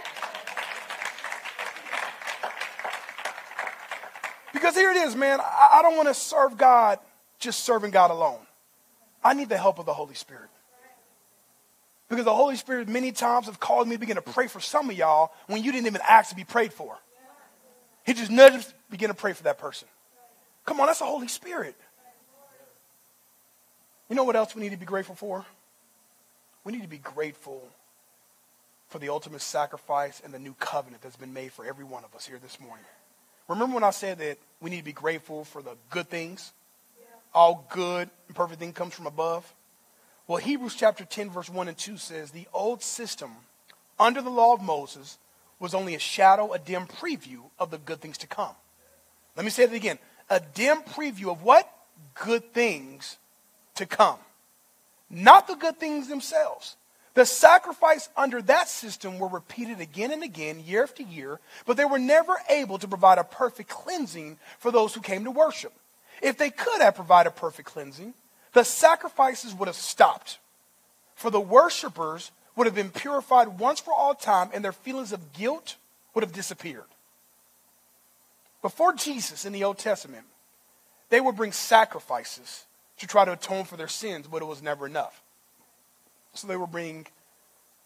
[4.55, 5.41] Because here it is, man.
[5.41, 6.99] I, don't want to serve God
[7.39, 8.39] just serving God alone.
[9.23, 10.49] I need the help of the Holy Spirit.
[12.09, 14.89] Because the Holy Spirit many times have called me to begin to pray for some
[14.89, 16.97] of y'all when you didn't even ask to be prayed for.
[18.07, 19.89] He just nudges, begin to pray for that person.
[20.65, 21.77] Come on, that's the Holy Spirit.
[24.09, 25.45] You know what else we need to be grateful for?
[26.65, 27.67] We need to be grateful
[28.89, 32.15] for the ultimate sacrifice and the new covenant that's been made for every one of
[32.15, 32.85] us here this morning.
[33.49, 36.53] Remember when I said that we need to be grateful for the good things?
[36.99, 37.07] Yeah.
[37.35, 39.53] All good and perfect thing comes from above.
[40.27, 43.33] Well, Hebrews chapter 10, verse 1 and 2 says the old system
[43.99, 45.19] under the law of Moses
[45.59, 48.55] was only a shadow, a dim preview of the good things to come.
[49.37, 49.99] Let me say it again.
[50.31, 51.71] A dim preview of what?
[52.15, 53.19] Good things
[53.77, 54.19] to come,
[55.11, 56.77] not the good things themselves.
[57.15, 61.85] The sacrifice under that system were repeated again and again, year after year, but they
[61.85, 65.73] were never able to provide a perfect cleansing for those who came to worship.
[66.21, 68.15] If they could have provided perfect cleansing,
[68.53, 70.39] the sacrifices would have stopped.
[71.15, 75.33] For the worshipers would have been purified once for all time, and their feelings of
[75.33, 75.77] guilt
[76.15, 76.85] would have disappeared.
[78.63, 80.25] Before Jesus in the Old Testament,
[81.11, 82.65] they would bring sacrifices
[83.05, 85.21] to try to atone for their sins, but it was never enough.
[86.33, 87.07] So they were bringing,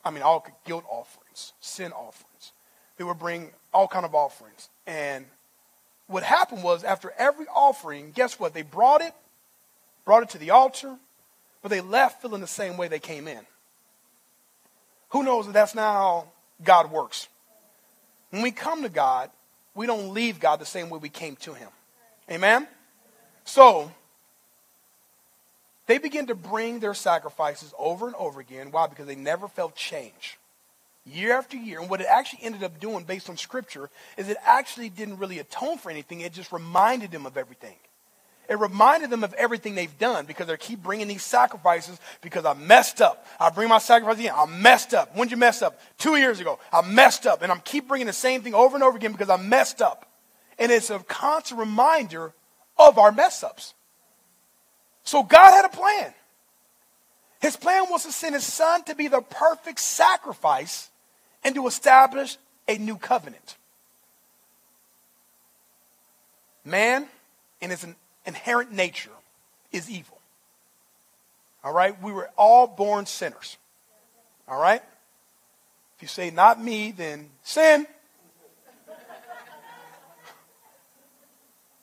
[0.05, 2.53] I mean, all guilt offerings, sin offerings.
[2.97, 4.69] They would bring all kind of offerings.
[4.87, 5.27] And
[6.07, 8.55] what happened was after every offering, guess what?
[8.55, 9.13] They brought it,
[10.05, 10.95] brought it to the altar,
[11.63, 13.41] but they left feeling the same way they came in.
[15.11, 16.25] Who knows that that's not how
[16.63, 17.27] God works?
[18.31, 19.31] When we come to God,
[19.75, 21.71] we don't leave God the same way we came to Him.
[22.31, 22.69] Amen?
[23.45, 23.91] So,
[25.89, 28.71] they began to bring their sacrifices over and over again.
[28.71, 28.87] Why?
[28.87, 30.39] Because they never felt change.
[31.07, 31.81] Year after year.
[31.81, 35.39] And what it actually ended up doing, based on Scripture, is it actually didn't really
[35.39, 36.21] atone for anything.
[36.21, 37.75] It just reminded them of everything.
[38.51, 42.53] It reminded them of everything they've done because they keep bringing these sacrifices because I
[42.53, 43.27] messed up.
[43.41, 44.35] I bring my sacrifice again.
[44.37, 45.17] I messed up.
[45.17, 45.81] When did you mess up?
[45.97, 46.59] Two years ago.
[46.71, 47.41] I messed up.
[47.41, 50.07] And I'm keep bringing the same thing over and over again because I messed up.
[50.59, 52.35] And it's a constant reminder
[52.77, 53.73] of our mess ups.
[55.09, 56.13] So God had a plan.
[57.41, 60.91] His plan was to send his son to be the perfect sacrifice
[61.43, 62.37] and to establish
[62.69, 63.57] a new covenant.
[66.63, 67.07] Man,
[67.63, 67.87] in his
[68.27, 69.09] inherent nature,
[69.73, 70.19] is evil.
[71.65, 71.99] All right?
[72.03, 73.57] We were all born sinners.
[74.47, 74.83] All right?
[75.97, 77.87] If you say, not me, then sin.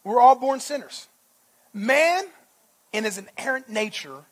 [0.03, 1.07] We're all born sinners.
[1.73, 2.25] Man,
[2.95, 4.23] in his inherent nature,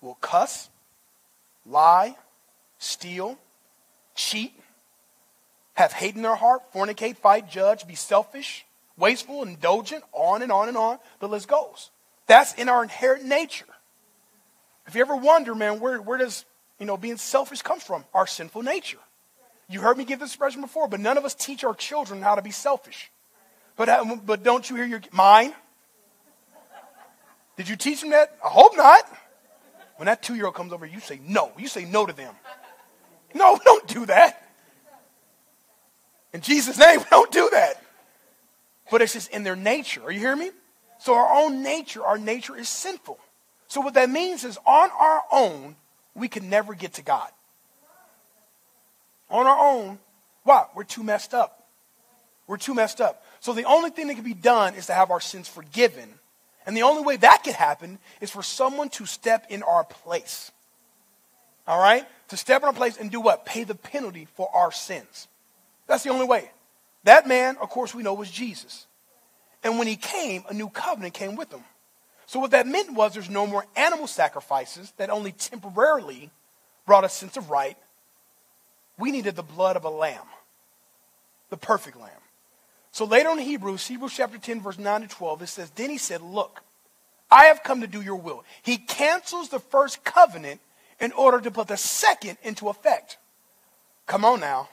[0.00, 0.68] will cuss,
[1.66, 2.16] lie,
[2.78, 3.38] steal,
[4.14, 4.52] cheat,
[5.74, 10.68] have hate in their heart, fornicate, fight, judge, be selfish, wasteful, indulgent, on and on
[10.68, 10.98] and on.
[11.20, 11.90] The list goes.
[12.26, 13.66] That's in our inherent nature.
[14.86, 16.44] If you ever wonder, man, where, where does
[16.78, 18.04] you know being selfish come from?
[18.12, 18.98] Our sinful nature.
[19.68, 22.34] You heard me give this expression before, but none of us teach our children how
[22.34, 23.10] to be selfish.
[23.76, 25.54] But, but don't you hear your mine?
[27.60, 28.34] Did you teach them that?
[28.42, 29.04] I hope not.
[29.96, 31.52] When that two year old comes over, you say no.
[31.58, 32.34] You say no to them.
[33.34, 34.50] No, don't do that.
[36.32, 37.74] In Jesus' name, don't do that.
[38.90, 40.02] But it's just in their nature.
[40.04, 40.52] Are you hearing me?
[41.00, 43.18] So our own nature, our nature is sinful.
[43.68, 45.76] So what that means is on our own,
[46.14, 47.28] we can never get to God.
[49.28, 49.98] On our own,
[50.44, 50.74] what?
[50.74, 51.62] We're too messed up.
[52.46, 53.22] We're too messed up.
[53.40, 56.14] So the only thing that can be done is to have our sins forgiven.
[56.66, 60.50] And the only way that could happen is for someone to step in our place.
[61.66, 62.06] All right?
[62.28, 63.46] To step in our place and do what?
[63.46, 65.28] Pay the penalty for our sins.
[65.86, 66.50] That's the only way.
[67.04, 68.86] That man, of course, we know was Jesus.
[69.62, 71.64] And when he came, a new covenant came with him.
[72.26, 76.30] So what that meant was there's no more animal sacrifices that only temporarily
[76.86, 77.76] brought a sense of right.
[78.98, 80.26] We needed the blood of a lamb,
[81.48, 82.10] the perfect lamb.
[82.92, 85.90] So later on in Hebrews, Hebrews chapter 10, verse 9 to 12, it says, Then
[85.90, 86.62] he said, Look,
[87.30, 88.44] I have come to do your will.
[88.62, 90.60] He cancels the first covenant
[91.00, 93.18] in order to put the second into effect.
[94.06, 94.68] Come on now.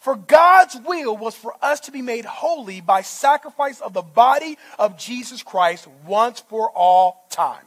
[0.00, 4.56] For God's will was for us to be made holy by sacrifice of the body
[4.78, 7.64] of Jesus Christ once for all time.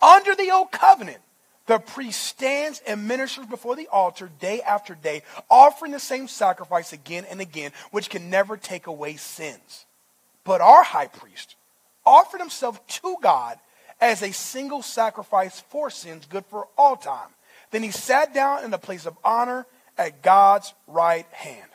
[0.00, 1.18] Under the old covenant,
[1.66, 6.92] the priest stands and ministers before the altar day after day, offering the same sacrifice
[6.92, 9.86] again and again, which can never take away sins.
[10.44, 11.56] But our high priest
[12.04, 13.58] offered himself to God
[14.00, 17.28] as a single sacrifice for sins, good for all time.
[17.70, 21.68] Then he sat down in the place of honor at God's right hand.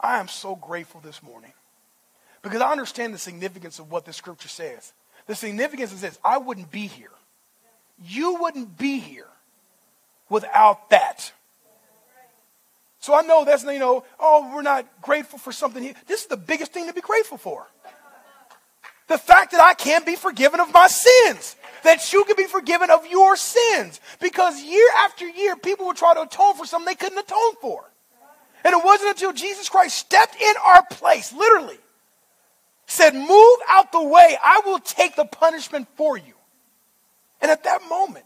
[0.00, 1.52] I am so grateful this morning
[2.42, 4.92] because I understand the significance of what the scripture says.
[5.26, 7.12] The significance is this I wouldn't be here.
[8.04, 9.28] You wouldn't be here
[10.28, 11.32] without that.
[13.00, 15.94] So I know that's, you know, oh, we're not grateful for something here.
[16.06, 17.66] This is the biggest thing to be grateful for.
[19.08, 22.90] The fact that I can be forgiven of my sins that you can be forgiven
[22.90, 24.00] of your sins.
[24.20, 27.84] Because year after year, people would try to atone for something they couldn't atone for.
[28.64, 31.78] And it wasn't until Jesus Christ stepped in our place, literally,
[32.86, 36.34] said, Move out the way, I will take the punishment for you.
[37.42, 38.24] And at that moment,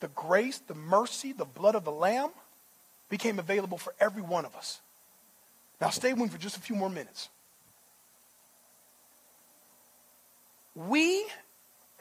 [0.00, 2.30] the grace, the mercy, the blood of the Lamb
[3.08, 4.80] became available for every one of us.
[5.80, 7.28] Now, stay with me for just a few more minutes.
[10.74, 11.26] We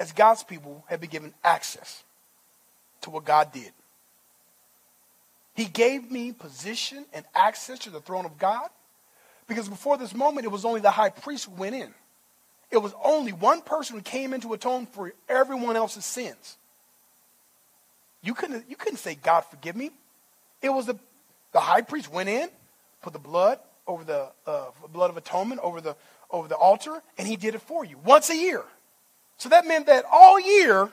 [0.02, 2.04] as God's people, have been given access
[3.02, 3.71] to what God did.
[5.54, 8.67] He gave me position and access to the throne of God
[9.47, 11.93] because before this moment, it was only the high priest who went in.
[12.71, 16.57] It was only one person who came in to atone for everyone else's sins.
[18.23, 19.91] You couldn't, you couldn't say, God, forgive me.
[20.62, 20.95] It was the,
[21.51, 22.49] the high priest went in,
[23.01, 25.95] put the blood over the uh, blood of atonement over the,
[26.29, 28.63] over the altar, and he did it for you once a year.
[29.38, 30.89] So that meant that all year,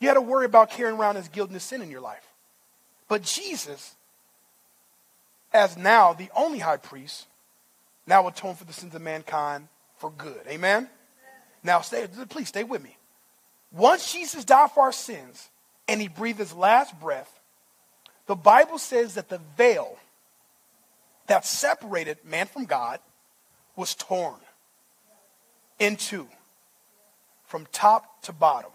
[0.00, 2.24] you had to worry about carrying around this guilt and this sin in your life.
[3.08, 3.94] But Jesus,
[5.52, 7.26] as now the only high priest,
[8.06, 10.40] now atone for the sins of mankind for good.
[10.48, 10.88] Amen?
[11.62, 12.96] Now, stay, please stay with me.
[13.72, 15.48] Once Jesus died for our sins
[15.88, 17.40] and he breathed his last breath,
[18.26, 19.96] the Bible says that the veil
[21.26, 23.00] that separated man from God
[23.74, 24.36] was torn
[25.78, 26.28] in two
[27.46, 28.70] from top to bottom.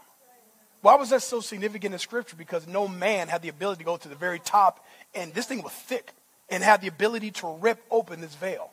[0.81, 2.35] Why was that so significant in Scripture?
[2.35, 4.83] Because no man had the ability to go to the very top,
[5.13, 6.11] and this thing was thick,
[6.49, 8.71] and had the ability to rip open this veil.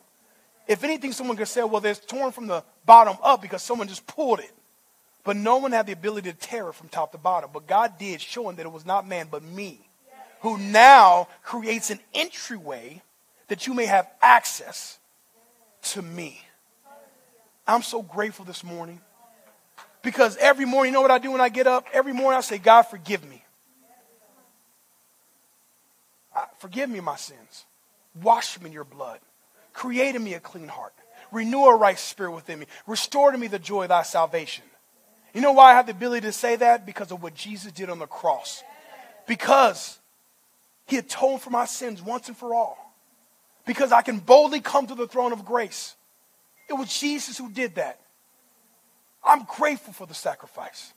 [0.69, 4.05] If anything, someone could say, well, it's torn from the bottom up because someone just
[4.05, 4.51] pulled it.
[5.23, 7.49] But no one had the ability to tear it from top to bottom.
[7.51, 9.81] But God did, showing that it was not man, but me,
[10.41, 13.01] who now creates an entryway
[13.47, 14.99] that you may have access
[15.81, 16.39] to me.
[17.67, 19.01] I'm so grateful this morning
[20.03, 21.87] because every morning, you know what I do when I get up?
[21.91, 23.43] Every morning I say, God, forgive me.
[26.59, 27.65] forgive me my sins.
[28.21, 29.19] Wash me in your blood.
[29.73, 30.93] Create in me a clean heart.
[31.31, 32.65] Renew a right spirit within me.
[32.87, 34.63] Restore to me the joy of thy salvation.
[35.33, 36.85] You know why I have the ability to say that?
[36.85, 38.63] Because of what Jesus did on the cross.
[39.27, 39.99] Because
[40.87, 42.89] He atoned for my sins once and for all
[43.69, 45.93] because I can boldly come to the throne of grace.
[46.67, 47.99] It was Jesus who did that.
[49.23, 50.91] I'm grateful for the sacrifice,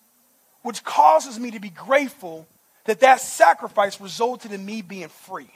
[0.63, 2.47] which causes me to be grateful
[2.87, 5.51] that that sacrifice resulted in me being free.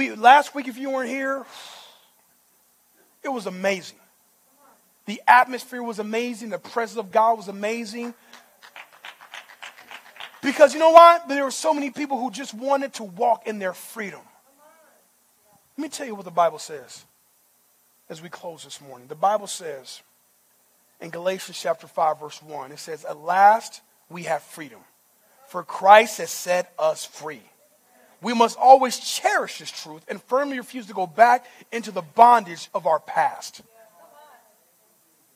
[0.00, 1.44] We last week, if you weren't here,
[3.22, 3.98] it was amazing.
[5.04, 6.48] The atmosphere was amazing.
[6.48, 8.14] The presence of God was amazing.
[10.42, 11.28] Because you know what?
[11.28, 14.22] There were so many people who just wanted to walk in their freedom.
[15.76, 17.04] Let me tell you what the Bible says
[18.08, 19.06] as we close this morning.
[19.06, 20.00] The Bible says
[20.98, 24.80] in Galatians chapter 5, verse 1, it says, At last we have freedom,
[25.48, 27.42] for Christ has set us free.
[28.22, 32.68] We must always cherish this truth and firmly refuse to go back into the bondage
[32.74, 33.62] of our past.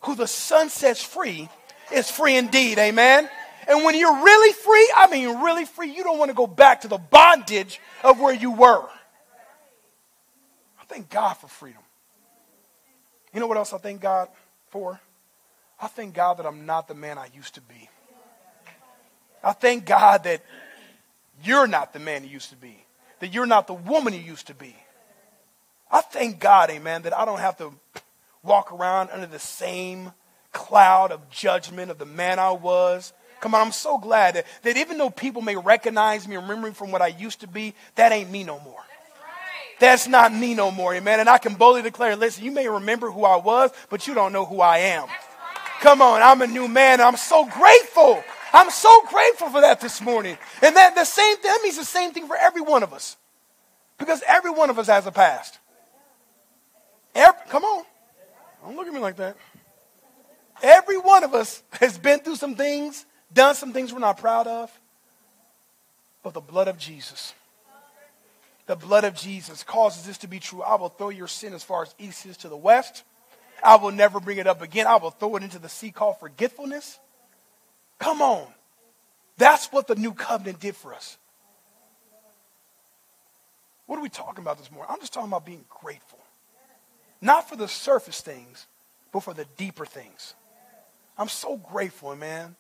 [0.02, 1.48] Who the Son sets free
[1.92, 2.78] is free indeed.
[2.78, 3.28] Amen.
[3.66, 6.82] And when you're really free, I mean really free, you don't want to go back
[6.82, 8.82] to the bondage of where you were.
[10.80, 11.80] I thank God for freedom.
[13.32, 14.28] You know what else I thank God
[14.68, 15.00] for?
[15.80, 17.88] I thank God that I'm not the man I used to be.
[19.42, 20.42] I thank God that
[21.42, 22.84] you're not the man you used to be,
[23.20, 24.76] that you're not the woman you used to be.
[25.90, 27.72] I thank God, amen, that I don't have to
[28.42, 30.12] walk around under the same
[30.52, 33.12] cloud of judgment of the man I was
[33.44, 36.90] Come on, I'm so glad that, that even though people may recognize me, remembering from
[36.90, 38.80] what I used to be, that ain't me no more.
[39.80, 41.20] That's not me no more, amen.
[41.20, 44.32] And I can boldly declare, listen, you may remember who I was, but you don't
[44.32, 45.08] know who I am.
[45.80, 47.02] Come on, I'm a new man.
[47.02, 48.24] I'm so grateful.
[48.54, 50.38] I'm so grateful for that this morning.
[50.62, 53.16] And that the same that means the same thing for every one of us.
[53.98, 55.58] Because every one of us has a past.
[57.14, 57.84] Every, come on.
[58.64, 59.36] Don't look at me like that.
[60.62, 64.46] Every one of us has been through some things done some things we're not proud
[64.46, 64.70] of.
[66.22, 67.34] But the blood of Jesus,
[68.66, 70.62] the blood of Jesus causes this to be true.
[70.62, 73.02] I will throw your sin as far as east is to the west.
[73.62, 74.86] I will never bring it up again.
[74.86, 76.98] I will throw it into the sea called forgetfulness.
[78.04, 78.46] Come on.
[79.38, 81.16] That's what the new covenant did for us.
[83.86, 84.90] What are we talking about this morning?
[84.92, 86.20] I'm just talking about being grateful.
[87.20, 88.66] Not for the surface things,
[89.12, 90.34] but for the deeper things.
[91.18, 92.54] I'm so grateful, man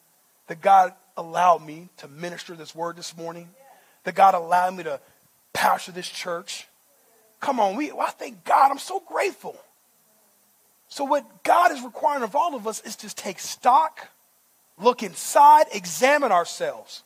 [0.46, 3.48] that God allowed me to minister this word this morning,
[4.04, 5.00] that God allowed me to
[5.52, 6.66] pastor this church.
[7.40, 8.70] Come on, we, I thank God.
[8.70, 9.56] I'm so grateful.
[10.88, 14.08] So, what God is requiring of all of us is to take stock,
[14.78, 17.02] look inside, examine ourselves,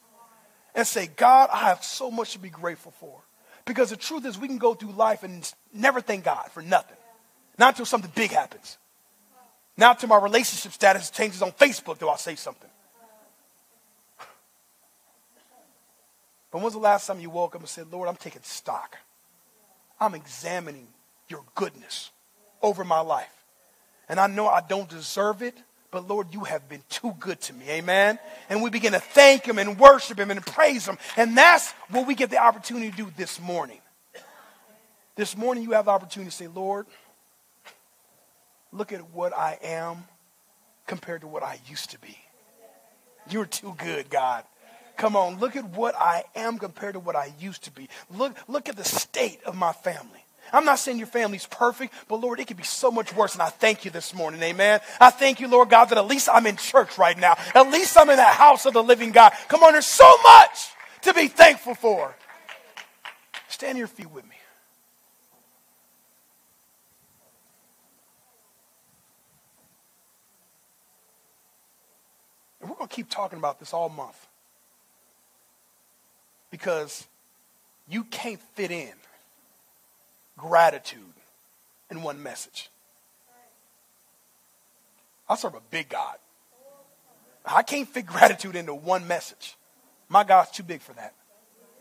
[0.75, 3.21] and say, God, I have so much to be grateful for.
[3.65, 6.97] Because the truth is, we can go through life and never thank God for nothing.
[7.59, 8.79] Not until something big happens.
[9.77, 12.71] Not until my relationship status changes on Facebook do I say something.
[16.51, 18.97] But when's the last time you woke up and said, Lord, I'm taking stock?
[20.01, 20.87] I'm examining
[21.29, 22.11] your goodness
[22.63, 23.45] over my life.
[24.09, 25.57] And I know I don't deserve it,
[25.91, 27.65] but Lord, you have been too good to me.
[27.71, 28.19] Amen.
[28.51, 30.99] And we begin to thank him and worship him and praise him.
[31.17, 33.81] And that's what we get the opportunity to do this morning.
[35.17, 36.87] This morning, you have the opportunity to say, Lord,
[38.71, 40.05] look at what I am
[40.87, 42.17] compared to what I used to be.
[43.31, 44.45] You're too good, God.
[44.97, 47.89] Come on, look at what I am compared to what I used to be.
[48.11, 50.25] Look, look at the state of my family.
[50.53, 53.35] I'm not saying your family's perfect, but Lord, it could be so much worse.
[53.35, 54.81] And I thank you this morning, amen.
[55.01, 57.37] I thank you, Lord God, that at least I'm in church right now.
[57.55, 59.33] At least I'm in the house of the living God.
[59.49, 60.71] Come on, there's so much
[61.03, 62.15] to be thankful for.
[63.49, 64.37] Stand on your feet with me.
[72.61, 74.27] And we're going to keep talking about this all month
[76.51, 77.07] because
[77.89, 78.93] you can't fit in
[80.39, 81.03] gratitude
[81.91, 82.71] in one message.
[85.29, 86.17] I serve a big God.
[87.45, 89.57] I can't fit gratitude into one message.
[90.09, 91.13] My God's too big for that.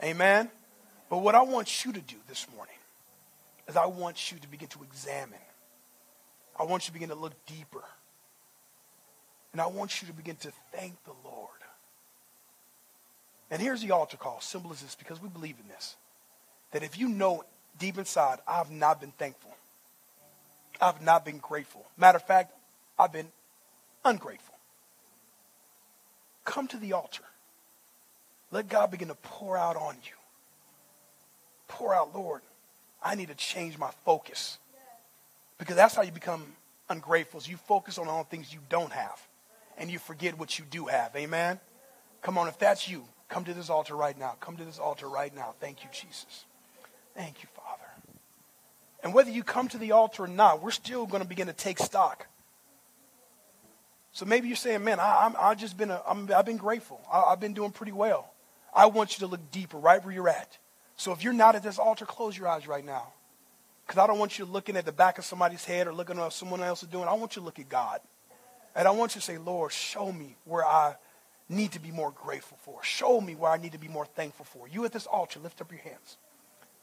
[0.03, 0.49] Amen.
[1.09, 2.75] But what I want you to do this morning
[3.69, 5.39] is I want you to begin to examine.
[6.59, 7.83] I want you to begin to look deeper.
[9.53, 11.57] And I want you to begin to thank the Lord
[13.49, 14.41] and here's the altar call.
[14.41, 15.95] Simple as this, because we believe in this.
[16.71, 17.43] That if you know
[17.79, 19.55] deep inside, I've not been thankful.
[20.81, 21.85] I've not been grateful.
[21.97, 22.53] Matter of fact,
[22.99, 23.27] I've been
[24.05, 24.55] ungrateful.
[26.45, 27.23] Come to the altar.
[28.51, 30.13] Let God begin to pour out on you.
[31.67, 32.41] Pour out, Lord,
[33.03, 34.57] I need to change my focus.
[35.57, 36.45] Because that's how you become
[36.89, 37.41] ungrateful.
[37.43, 39.19] You focus on all the things you don't have.
[39.77, 41.15] And you forget what you do have.
[41.15, 41.59] Amen?
[42.21, 44.35] Come on, if that's you, Come to this altar right now.
[44.39, 45.53] Come to this altar right now.
[45.59, 46.45] Thank you, Jesus.
[47.15, 47.66] Thank you, Father.
[49.03, 51.53] And whether you come to the altar or not, we're still going to begin to
[51.53, 52.27] take stock.
[54.11, 56.99] So maybe you're saying, man, I, i have just been, a, I'm, I've been grateful.
[57.11, 58.33] I, I've been doing pretty well.
[58.75, 60.57] I want you to look deeper, right where you're at.
[60.95, 63.13] So if you're not at this altar, close your eyes right now.
[63.85, 66.23] Because I don't want you looking at the back of somebody's head or looking at
[66.23, 67.07] what someone else is doing.
[67.07, 67.99] I want you to look at God.
[68.75, 70.95] And I want you to say, Lord, show me where I
[71.49, 72.83] need to be more grateful for.
[72.83, 74.67] Show me where I need to be more thankful for.
[74.67, 76.17] You at this altar, lift up your hands.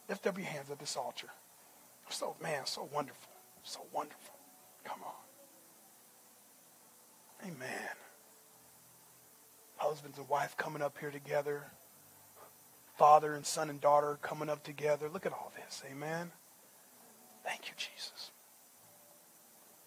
[0.09, 1.29] Lift up your hands at this altar.
[2.09, 3.31] So, man, so wonderful.
[3.63, 4.35] So wonderful.
[4.85, 5.13] Come on.
[7.49, 7.97] Amen.
[9.77, 11.65] Husbands and wife coming up here together.
[12.97, 15.09] Father and son and daughter coming up together.
[15.13, 15.83] Look at all this.
[15.91, 16.31] Amen.
[17.45, 18.31] Thank you, Jesus.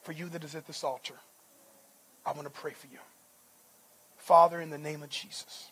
[0.03, 1.15] For you that is at this altar,
[2.25, 2.99] I want to pray for you.
[4.17, 5.71] Father, in the name of Jesus,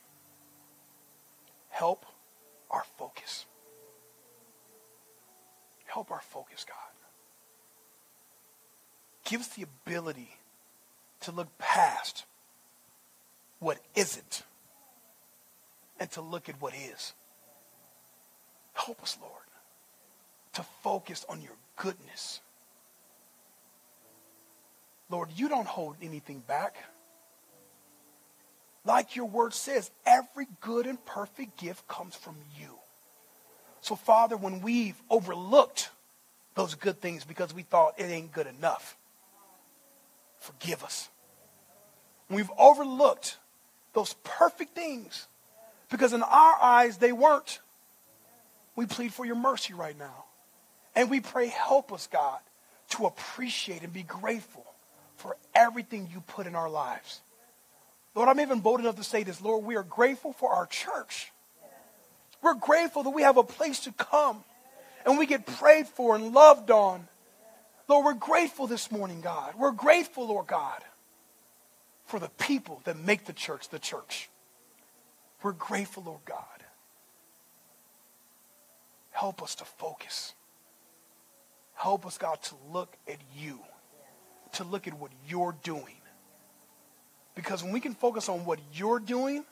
[1.69, 2.05] help
[2.71, 3.45] our focus.
[5.95, 6.75] Help our focus, God.
[9.23, 10.29] Give us the ability
[11.21, 12.25] to look past
[13.59, 14.43] what isn't
[15.97, 17.13] and to look at what is.
[18.73, 19.45] Help us, Lord,
[20.55, 22.41] to focus on your goodness.
[25.09, 26.75] Lord, you don't hold anything back.
[28.83, 32.79] Like your word says, every good and perfect gift comes from you.
[33.85, 35.91] So, Father, when we've overlooked
[36.55, 38.97] those good things because we thought it ain't good enough,
[40.39, 41.07] forgive us.
[42.27, 43.37] When We've overlooked
[43.93, 45.27] those perfect things
[45.91, 47.59] because in our eyes they weren't.
[48.75, 50.25] We plead for your mercy right now.
[50.95, 52.39] And we pray, help us, God,
[52.89, 54.65] to appreciate and be grateful
[55.17, 57.21] for everything you put in our lives.
[58.15, 59.41] Lord, I'm even bold enough to say this.
[59.41, 61.31] Lord, we are grateful for our church.
[62.41, 64.43] We're grateful that we have a place to come
[65.05, 67.07] and we get prayed for and loved on.
[67.87, 69.53] Lord, we're grateful this morning, God.
[69.57, 70.81] We're grateful, Lord God
[72.05, 74.29] for the people that make the church the church.
[75.41, 76.39] We're grateful, Lord God.
[79.11, 80.33] Help us to focus.
[81.75, 83.59] Help us, God, to look at you,
[84.53, 85.97] to look at what you're doing.
[87.35, 89.43] Because when we can focus on what you're doing,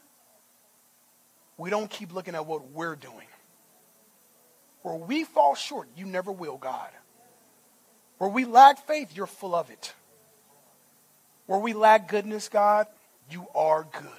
[1.57, 3.27] we don't keep looking at what we're doing.
[4.81, 6.89] Where we fall short, you never will, God.
[8.17, 9.93] Where we lack faith, you're full of it.
[11.45, 12.87] Where we lack goodness, God,
[13.29, 14.09] you are good.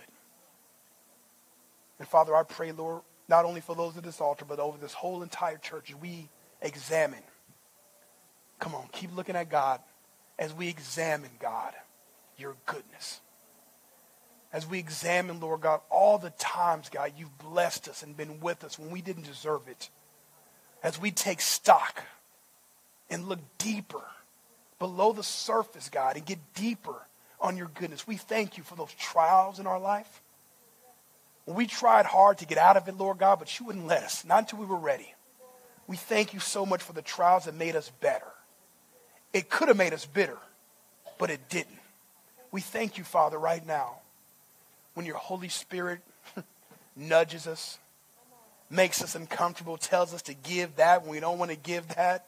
[1.99, 4.93] And Father, I pray, Lord, not only for those at this altar, but over this
[4.93, 6.29] whole entire church, we
[6.61, 7.23] examine.
[8.59, 9.81] Come on, keep looking at God
[10.39, 11.73] as we examine, God,
[12.37, 13.21] your goodness.
[14.55, 18.63] As we examine, Lord God, all the times, God, you've blessed us and been with
[18.63, 19.91] us when we didn't deserve it.
[20.81, 22.05] As we take stock
[23.11, 24.05] and look deeper
[24.79, 26.95] below the surface, God, and get deeper
[27.41, 28.07] on your goodness.
[28.07, 30.23] We thank you for those trials in our life.
[31.47, 34.25] We tried hard to get out of it, Lord God, but you wouldn't let us,
[34.25, 35.13] not until we were ready.
[35.89, 38.31] We thank you so much for the trials that made us better.
[39.33, 40.39] It could have made us bitter,
[41.19, 41.81] but it didn't.
[42.53, 43.97] We thank you, Father, right now,
[44.95, 46.01] when your Holy Spirit
[46.97, 47.79] nudges us,
[48.71, 52.27] makes us uncomfortable, tells us to give that when we don't want to give that,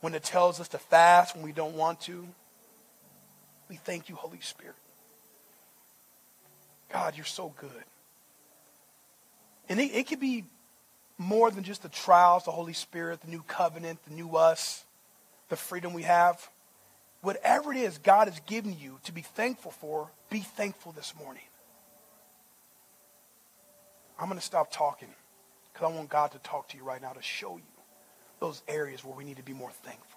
[0.00, 2.26] when it tells us to fast when we don't want to.
[3.68, 4.76] We thank you, Holy Spirit.
[6.92, 7.70] God, you're so good.
[9.68, 10.44] And it, it could be
[11.18, 14.84] more than just the trials, the Holy Spirit, the new covenant, the new us,
[15.48, 16.48] the freedom we have.
[17.26, 21.42] Whatever it is God has given you to be thankful for, be thankful this morning.
[24.16, 25.08] I'm going to stop talking
[25.72, 27.82] because I want God to talk to you right now to show you
[28.38, 30.15] those areas where we need to be more thankful.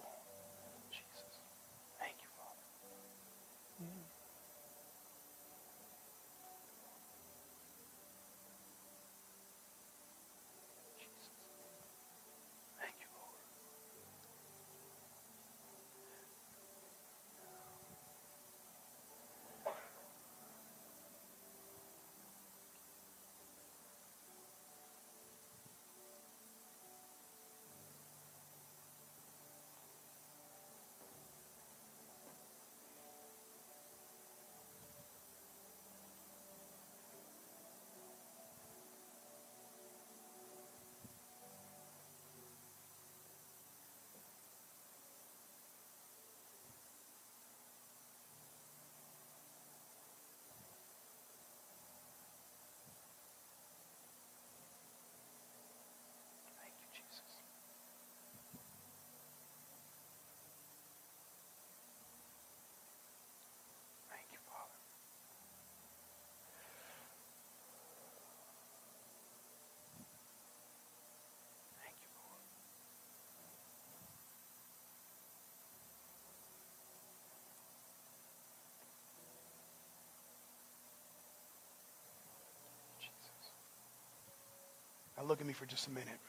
[85.29, 86.19] Look at me for just a minute.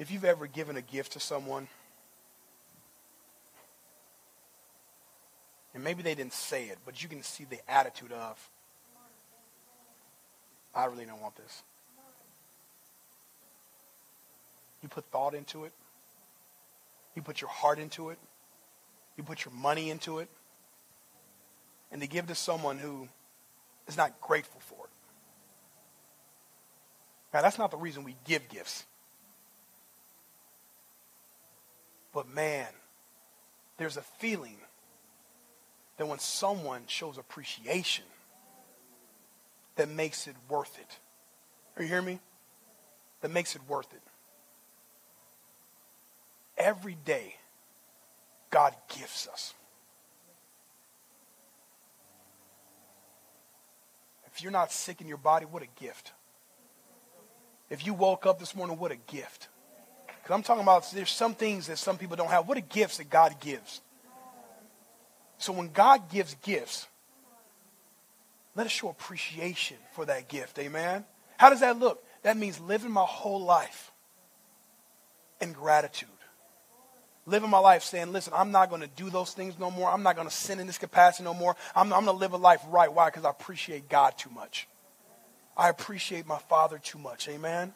[0.00, 1.68] If you've ever given a gift to someone,
[5.72, 8.50] and maybe they didn't say it, but you can see the attitude of,
[10.74, 11.62] I really don't want this.
[14.82, 15.72] You put thought into it.
[17.14, 18.18] You put your heart into it.
[19.16, 20.28] You put your money into it.
[21.92, 23.08] And to give to someone who
[23.90, 24.90] is not grateful for it.
[27.34, 28.84] Now, that's not the reason we give gifts.
[32.12, 32.66] But man,
[33.76, 34.56] there's a feeling
[35.96, 38.04] that when someone shows appreciation,
[39.76, 40.98] that makes it worth it.
[41.76, 42.18] Are you hearing me?
[43.20, 44.02] That makes it worth it.
[46.58, 47.36] Every day,
[48.50, 49.54] God gifts us.
[54.42, 56.12] You're not sick in your body, what a gift.
[57.68, 59.48] If you woke up this morning, what a gift.
[60.06, 62.48] Because I'm talking about there's some things that some people don't have.
[62.48, 63.80] What are gifts that God gives?
[65.38, 66.86] So when God gives gifts,
[68.54, 70.58] let us show appreciation for that gift.
[70.58, 71.04] Amen.
[71.38, 72.04] How does that look?
[72.22, 73.90] That means living my whole life
[75.40, 76.08] in gratitude.
[77.30, 79.88] Living my life saying, listen, I'm not going to do those things no more.
[79.88, 81.54] I'm not going to sin in this capacity no more.
[81.76, 82.92] I'm, I'm going to live a life right.
[82.92, 83.08] Why?
[83.08, 84.66] Because I appreciate God too much.
[85.56, 87.28] I appreciate my Father too much.
[87.28, 87.72] Amen.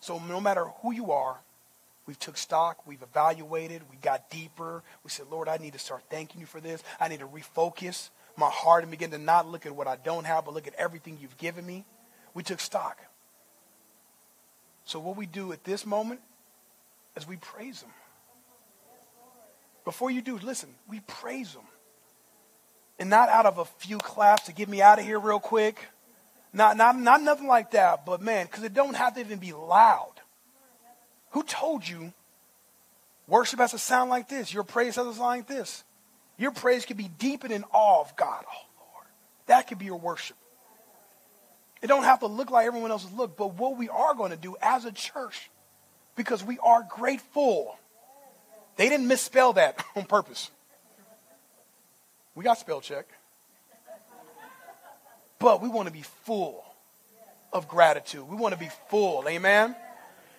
[0.00, 1.38] So no matter who you are,
[2.06, 4.82] we've took stock, we've evaluated, we got deeper.
[5.02, 6.82] We said, Lord, I need to start thanking you for this.
[7.00, 10.24] I need to refocus my heart and begin to not look at what I don't
[10.24, 11.84] have, but look at everything you've given me.
[12.34, 12.98] We took stock.
[14.84, 16.20] So what we do at this moment
[17.16, 17.90] is we praise him.
[19.84, 21.62] Before you do, listen, we praise him.
[22.98, 25.88] And not out of a few claps to get me out of here real quick
[26.52, 29.52] not, not, not nothing like that, but man, because it don't have to even be
[29.52, 30.12] loud.
[31.30, 32.12] Who told you
[33.26, 34.52] worship has to sound like this?
[34.52, 35.82] Your praise has to sound like this.
[36.36, 38.44] Your praise could be deep and in awe of God.
[38.46, 39.06] Oh, Lord.
[39.46, 40.36] That could be your worship.
[41.80, 44.36] It don't have to look like everyone else's look, but what we are going to
[44.36, 45.50] do as a church,
[46.16, 47.78] because we are grateful.
[48.82, 50.50] They didn't misspell that on purpose.
[52.34, 53.06] We got spell check.
[55.38, 56.64] But we want to be full
[57.52, 58.28] of gratitude.
[58.28, 59.28] We want to be full.
[59.28, 59.76] Amen?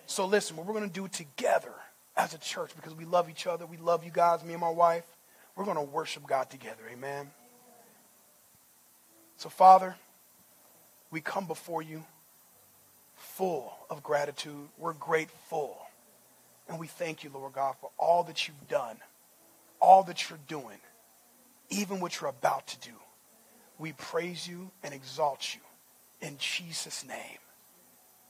[0.04, 1.72] So listen, what we're going to do together
[2.18, 4.68] as a church, because we love each other, we love you guys, me and my
[4.68, 5.04] wife,
[5.56, 6.82] we're going to worship God together.
[6.92, 7.30] Amen?
[9.38, 9.94] So, Father,
[11.10, 12.04] we come before you
[13.16, 14.68] full of gratitude.
[14.76, 15.83] We're grateful.
[16.68, 18.96] And we thank you, Lord God, for all that you've done,
[19.80, 20.78] all that you're doing,
[21.70, 22.94] even what you're about to do.
[23.78, 25.60] We praise you and exalt you
[26.26, 27.38] in Jesus' name.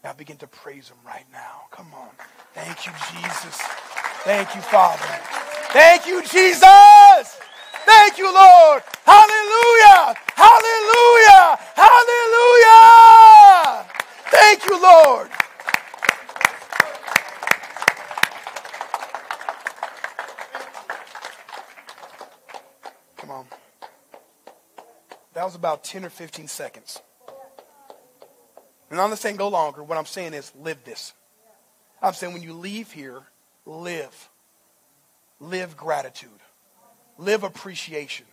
[0.03, 1.63] Now begin to praise him right now.
[1.71, 2.09] Come on.
[2.55, 3.57] Thank you, Jesus.
[4.25, 5.05] Thank you, Father.
[5.73, 7.39] Thank you, Jesus.
[7.87, 8.83] Thank you, Lord.
[9.05, 10.15] Hallelujah.
[10.35, 11.59] Hallelujah.
[11.75, 13.87] Hallelujah.
[14.31, 15.29] Thank you, Lord.
[25.45, 27.03] That was about 10 or 15 seconds.
[28.89, 29.83] And I'm not saying go longer.
[29.83, 31.13] What I'm saying is live this.
[32.01, 33.21] I'm saying when you leave here,
[33.67, 34.31] live.
[35.41, 36.31] Live gratitude.
[37.19, 38.25] Live appreciation.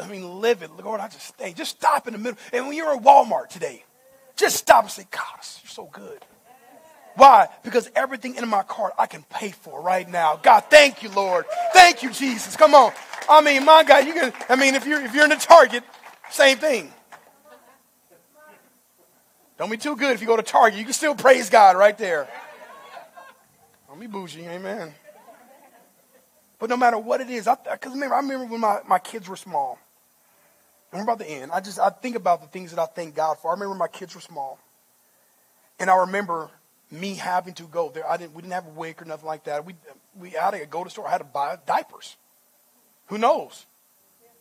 [0.00, 0.70] I mean, live it.
[0.84, 1.52] Lord, I just stay.
[1.52, 2.38] Just stop in the middle.
[2.52, 3.82] And when you're in Walmart today,
[4.36, 5.24] just stop and say, God,
[5.64, 6.24] you're so good.
[7.16, 7.48] Why?
[7.64, 10.38] Because everything in my cart I can pay for right now.
[10.40, 11.44] God, thank you, Lord.
[11.72, 12.54] Thank you, Jesus.
[12.54, 12.92] Come on.
[13.28, 15.84] I mean, my God, you can, I mean, if you're, if you're in the Target,
[16.30, 16.92] same thing.
[19.58, 20.78] Don't be too good if you go to Target.
[20.78, 22.28] You can still praise God right there.
[23.88, 24.92] Don't be bougie, amen.
[26.58, 29.36] But no matter what it is, because remember, I remember when my, my kids were
[29.36, 29.78] small.
[30.92, 31.50] And we're about to end.
[31.52, 33.50] I just I think about the things that I thank God for.
[33.50, 34.58] I remember my kids were small.
[35.80, 36.50] And I remember
[36.90, 38.08] me having to go there.
[38.08, 39.64] I didn't we didn't have a WIC or nothing like that.
[39.64, 39.74] We
[40.20, 42.16] we had to go to the store, I had to buy diapers.
[43.06, 43.66] Who knows?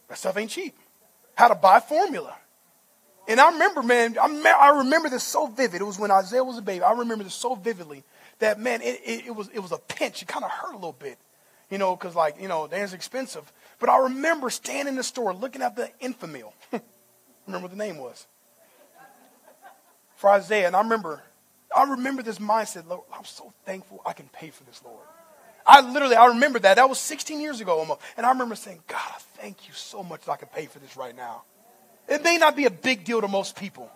[0.08, 0.76] That stuff ain't cheap.
[1.36, 2.36] How to buy formula.
[3.28, 5.82] And I remember, man, I remember this so vivid.
[5.82, 6.84] It was when Isaiah was a baby.
[6.84, 8.04] I remember this so vividly
[8.40, 10.22] that, man, it, it, it was, it was a pinch.
[10.22, 11.18] It kind of hurt a little bit,
[11.70, 13.52] you know, because, like, you know, that's expensive.
[13.80, 16.52] But I remember standing in the store looking at the Enfamil.
[17.48, 18.28] remember what the name was.
[20.16, 20.68] For Isaiah.
[20.68, 21.22] And I remember,
[21.76, 22.88] I remember this mindset.
[22.88, 25.06] Lord, I'm so thankful I can pay for this, Lord.
[25.66, 26.76] I literally, I remember that.
[26.76, 28.02] That was 16 years ago almost.
[28.18, 30.80] And I remember saying, God, I thank you so much that I can pay for
[30.80, 31.44] this right now.
[32.08, 33.90] It may not be a big deal to most people.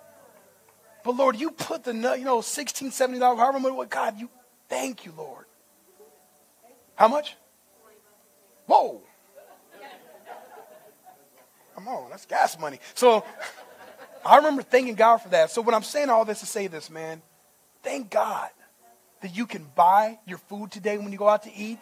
[1.04, 4.30] But Lord, you put the, you know, 16 $17, however much, what God, you,
[4.70, 5.46] thank you, Lord.
[6.96, 7.36] How much?
[8.66, 9.02] Whoa.
[11.76, 12.80] Come on, that's gas money.
[12.94, 13.26] So
[14.26, 15.52] I remember thanking God for that.
[15.52, 17.22] So when I'm saying all this to say this, man,
[17.84, 18.50] thank God
[19.26, 21.80] that you can buy your food today when you go out to eat.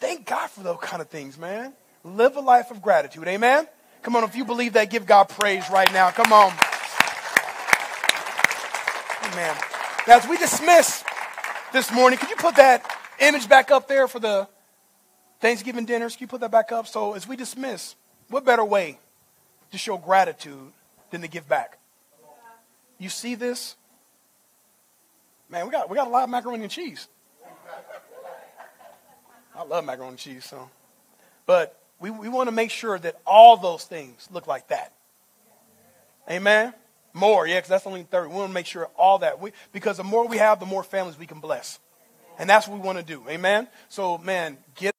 [0.00, 1.74] Thank God for those kind of things, man.
[2.02, 3.28] Live a life of gratitude.
[3.28, 3.68] Amen?
[4.00, 6.10] Come on, if you believe that, give God praise right now.
[6.10, 6.52] Come on.
[9.30, 9.54] Amen.
[10.08, 11.04] Now, as we dismiss
[11.74, 12.82] this morning, could you put that
[13.20, 14.48] image back up there for the
[15.40, 16.16] Thanksgiving dinners?
[16.16, 16.86] Can you put that back up?
[16.86, 17.94] So, as we dismiss,
[18.30, 18.98] what better way
[19.70, 20.72] to show gratitude
[21.10, 21.76] than to give back?
[22.98, 23.76] You see this?
[25.48, 27.08] Man, we got, we got a lot of macaroni and cheese.
[29.56, 30.68] I love macaroni and cheese, so.
[31.46, 34.92] But we, we want to make sure that all those things look like that.
[36.28, 36.74] Amen?
[37.12, 38.28] More, yeah, because that's only 30.
[38.28, 39.40] We want to make sure all that.
[39.40, 41.78] We, because the more we have, the more families we can bless.
[42.38, 43.22] And that's what we want to do.
[43.28, 43.68] Amen?
[43.88, 44.92] So, man, get.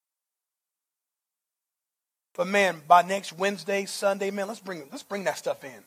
[2.36, 5.84] But man, by next Wednesday, Sunday, man, let's bring let's bring that stuff in.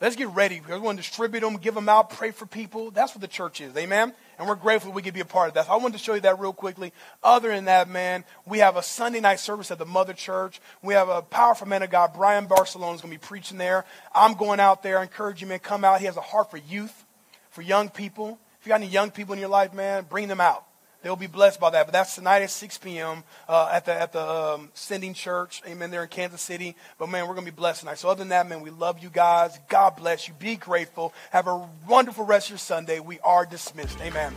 [0.00, 0.62] Let's get ready.
[0.66, 2.90] We're going to distribute them, give them out, pray for people.
[2.90, 3.76] That's what the church is.
[3.76, 4.14] Amen?
[4.38, 5.66] And we're grateful we could be a part of that.
[5.66, 6.94] So I wanted to show you that real quickly.
[7.22, 10.58] Other than that, man, we have a Sunday night service at the Mother Church.
[10.82, 13.84] We have a powerful man of God, Brian Barcelona, is going to be preaching there.
[14.14, 14.98] I'm going out there.
[14.98, 16.00] I encourage you, man, come out.
[16.00, 17.04] He has a heart for youth,
[17.50, 18.38] for young people.
[18.58, 20.64] If you got any young people in your life, man, bring them out.
[21.02, 21.86] They'll be blessed by that.
[21.86, 23.24] But that's tonight at 6 p.m.
[23.48, 25.62] Uh, at the at the um, Sending Church.
[25.66, 25.90] Amen.
[25.90, 26.76] There in Kansas City.
[26.98, 27.98] But man, we're gonna be blessed tonight.
[27.98, 29.58] So other than that, man, we love you guys.
[29.68, 30.34] God bless you.
[30.38, 31.14] Be grateful.
[31.30, 33.00] Have a wonderful rest of your Sunday.
[33.00, 34.00] We are dismissed.
[34.00, 34.34] Amen.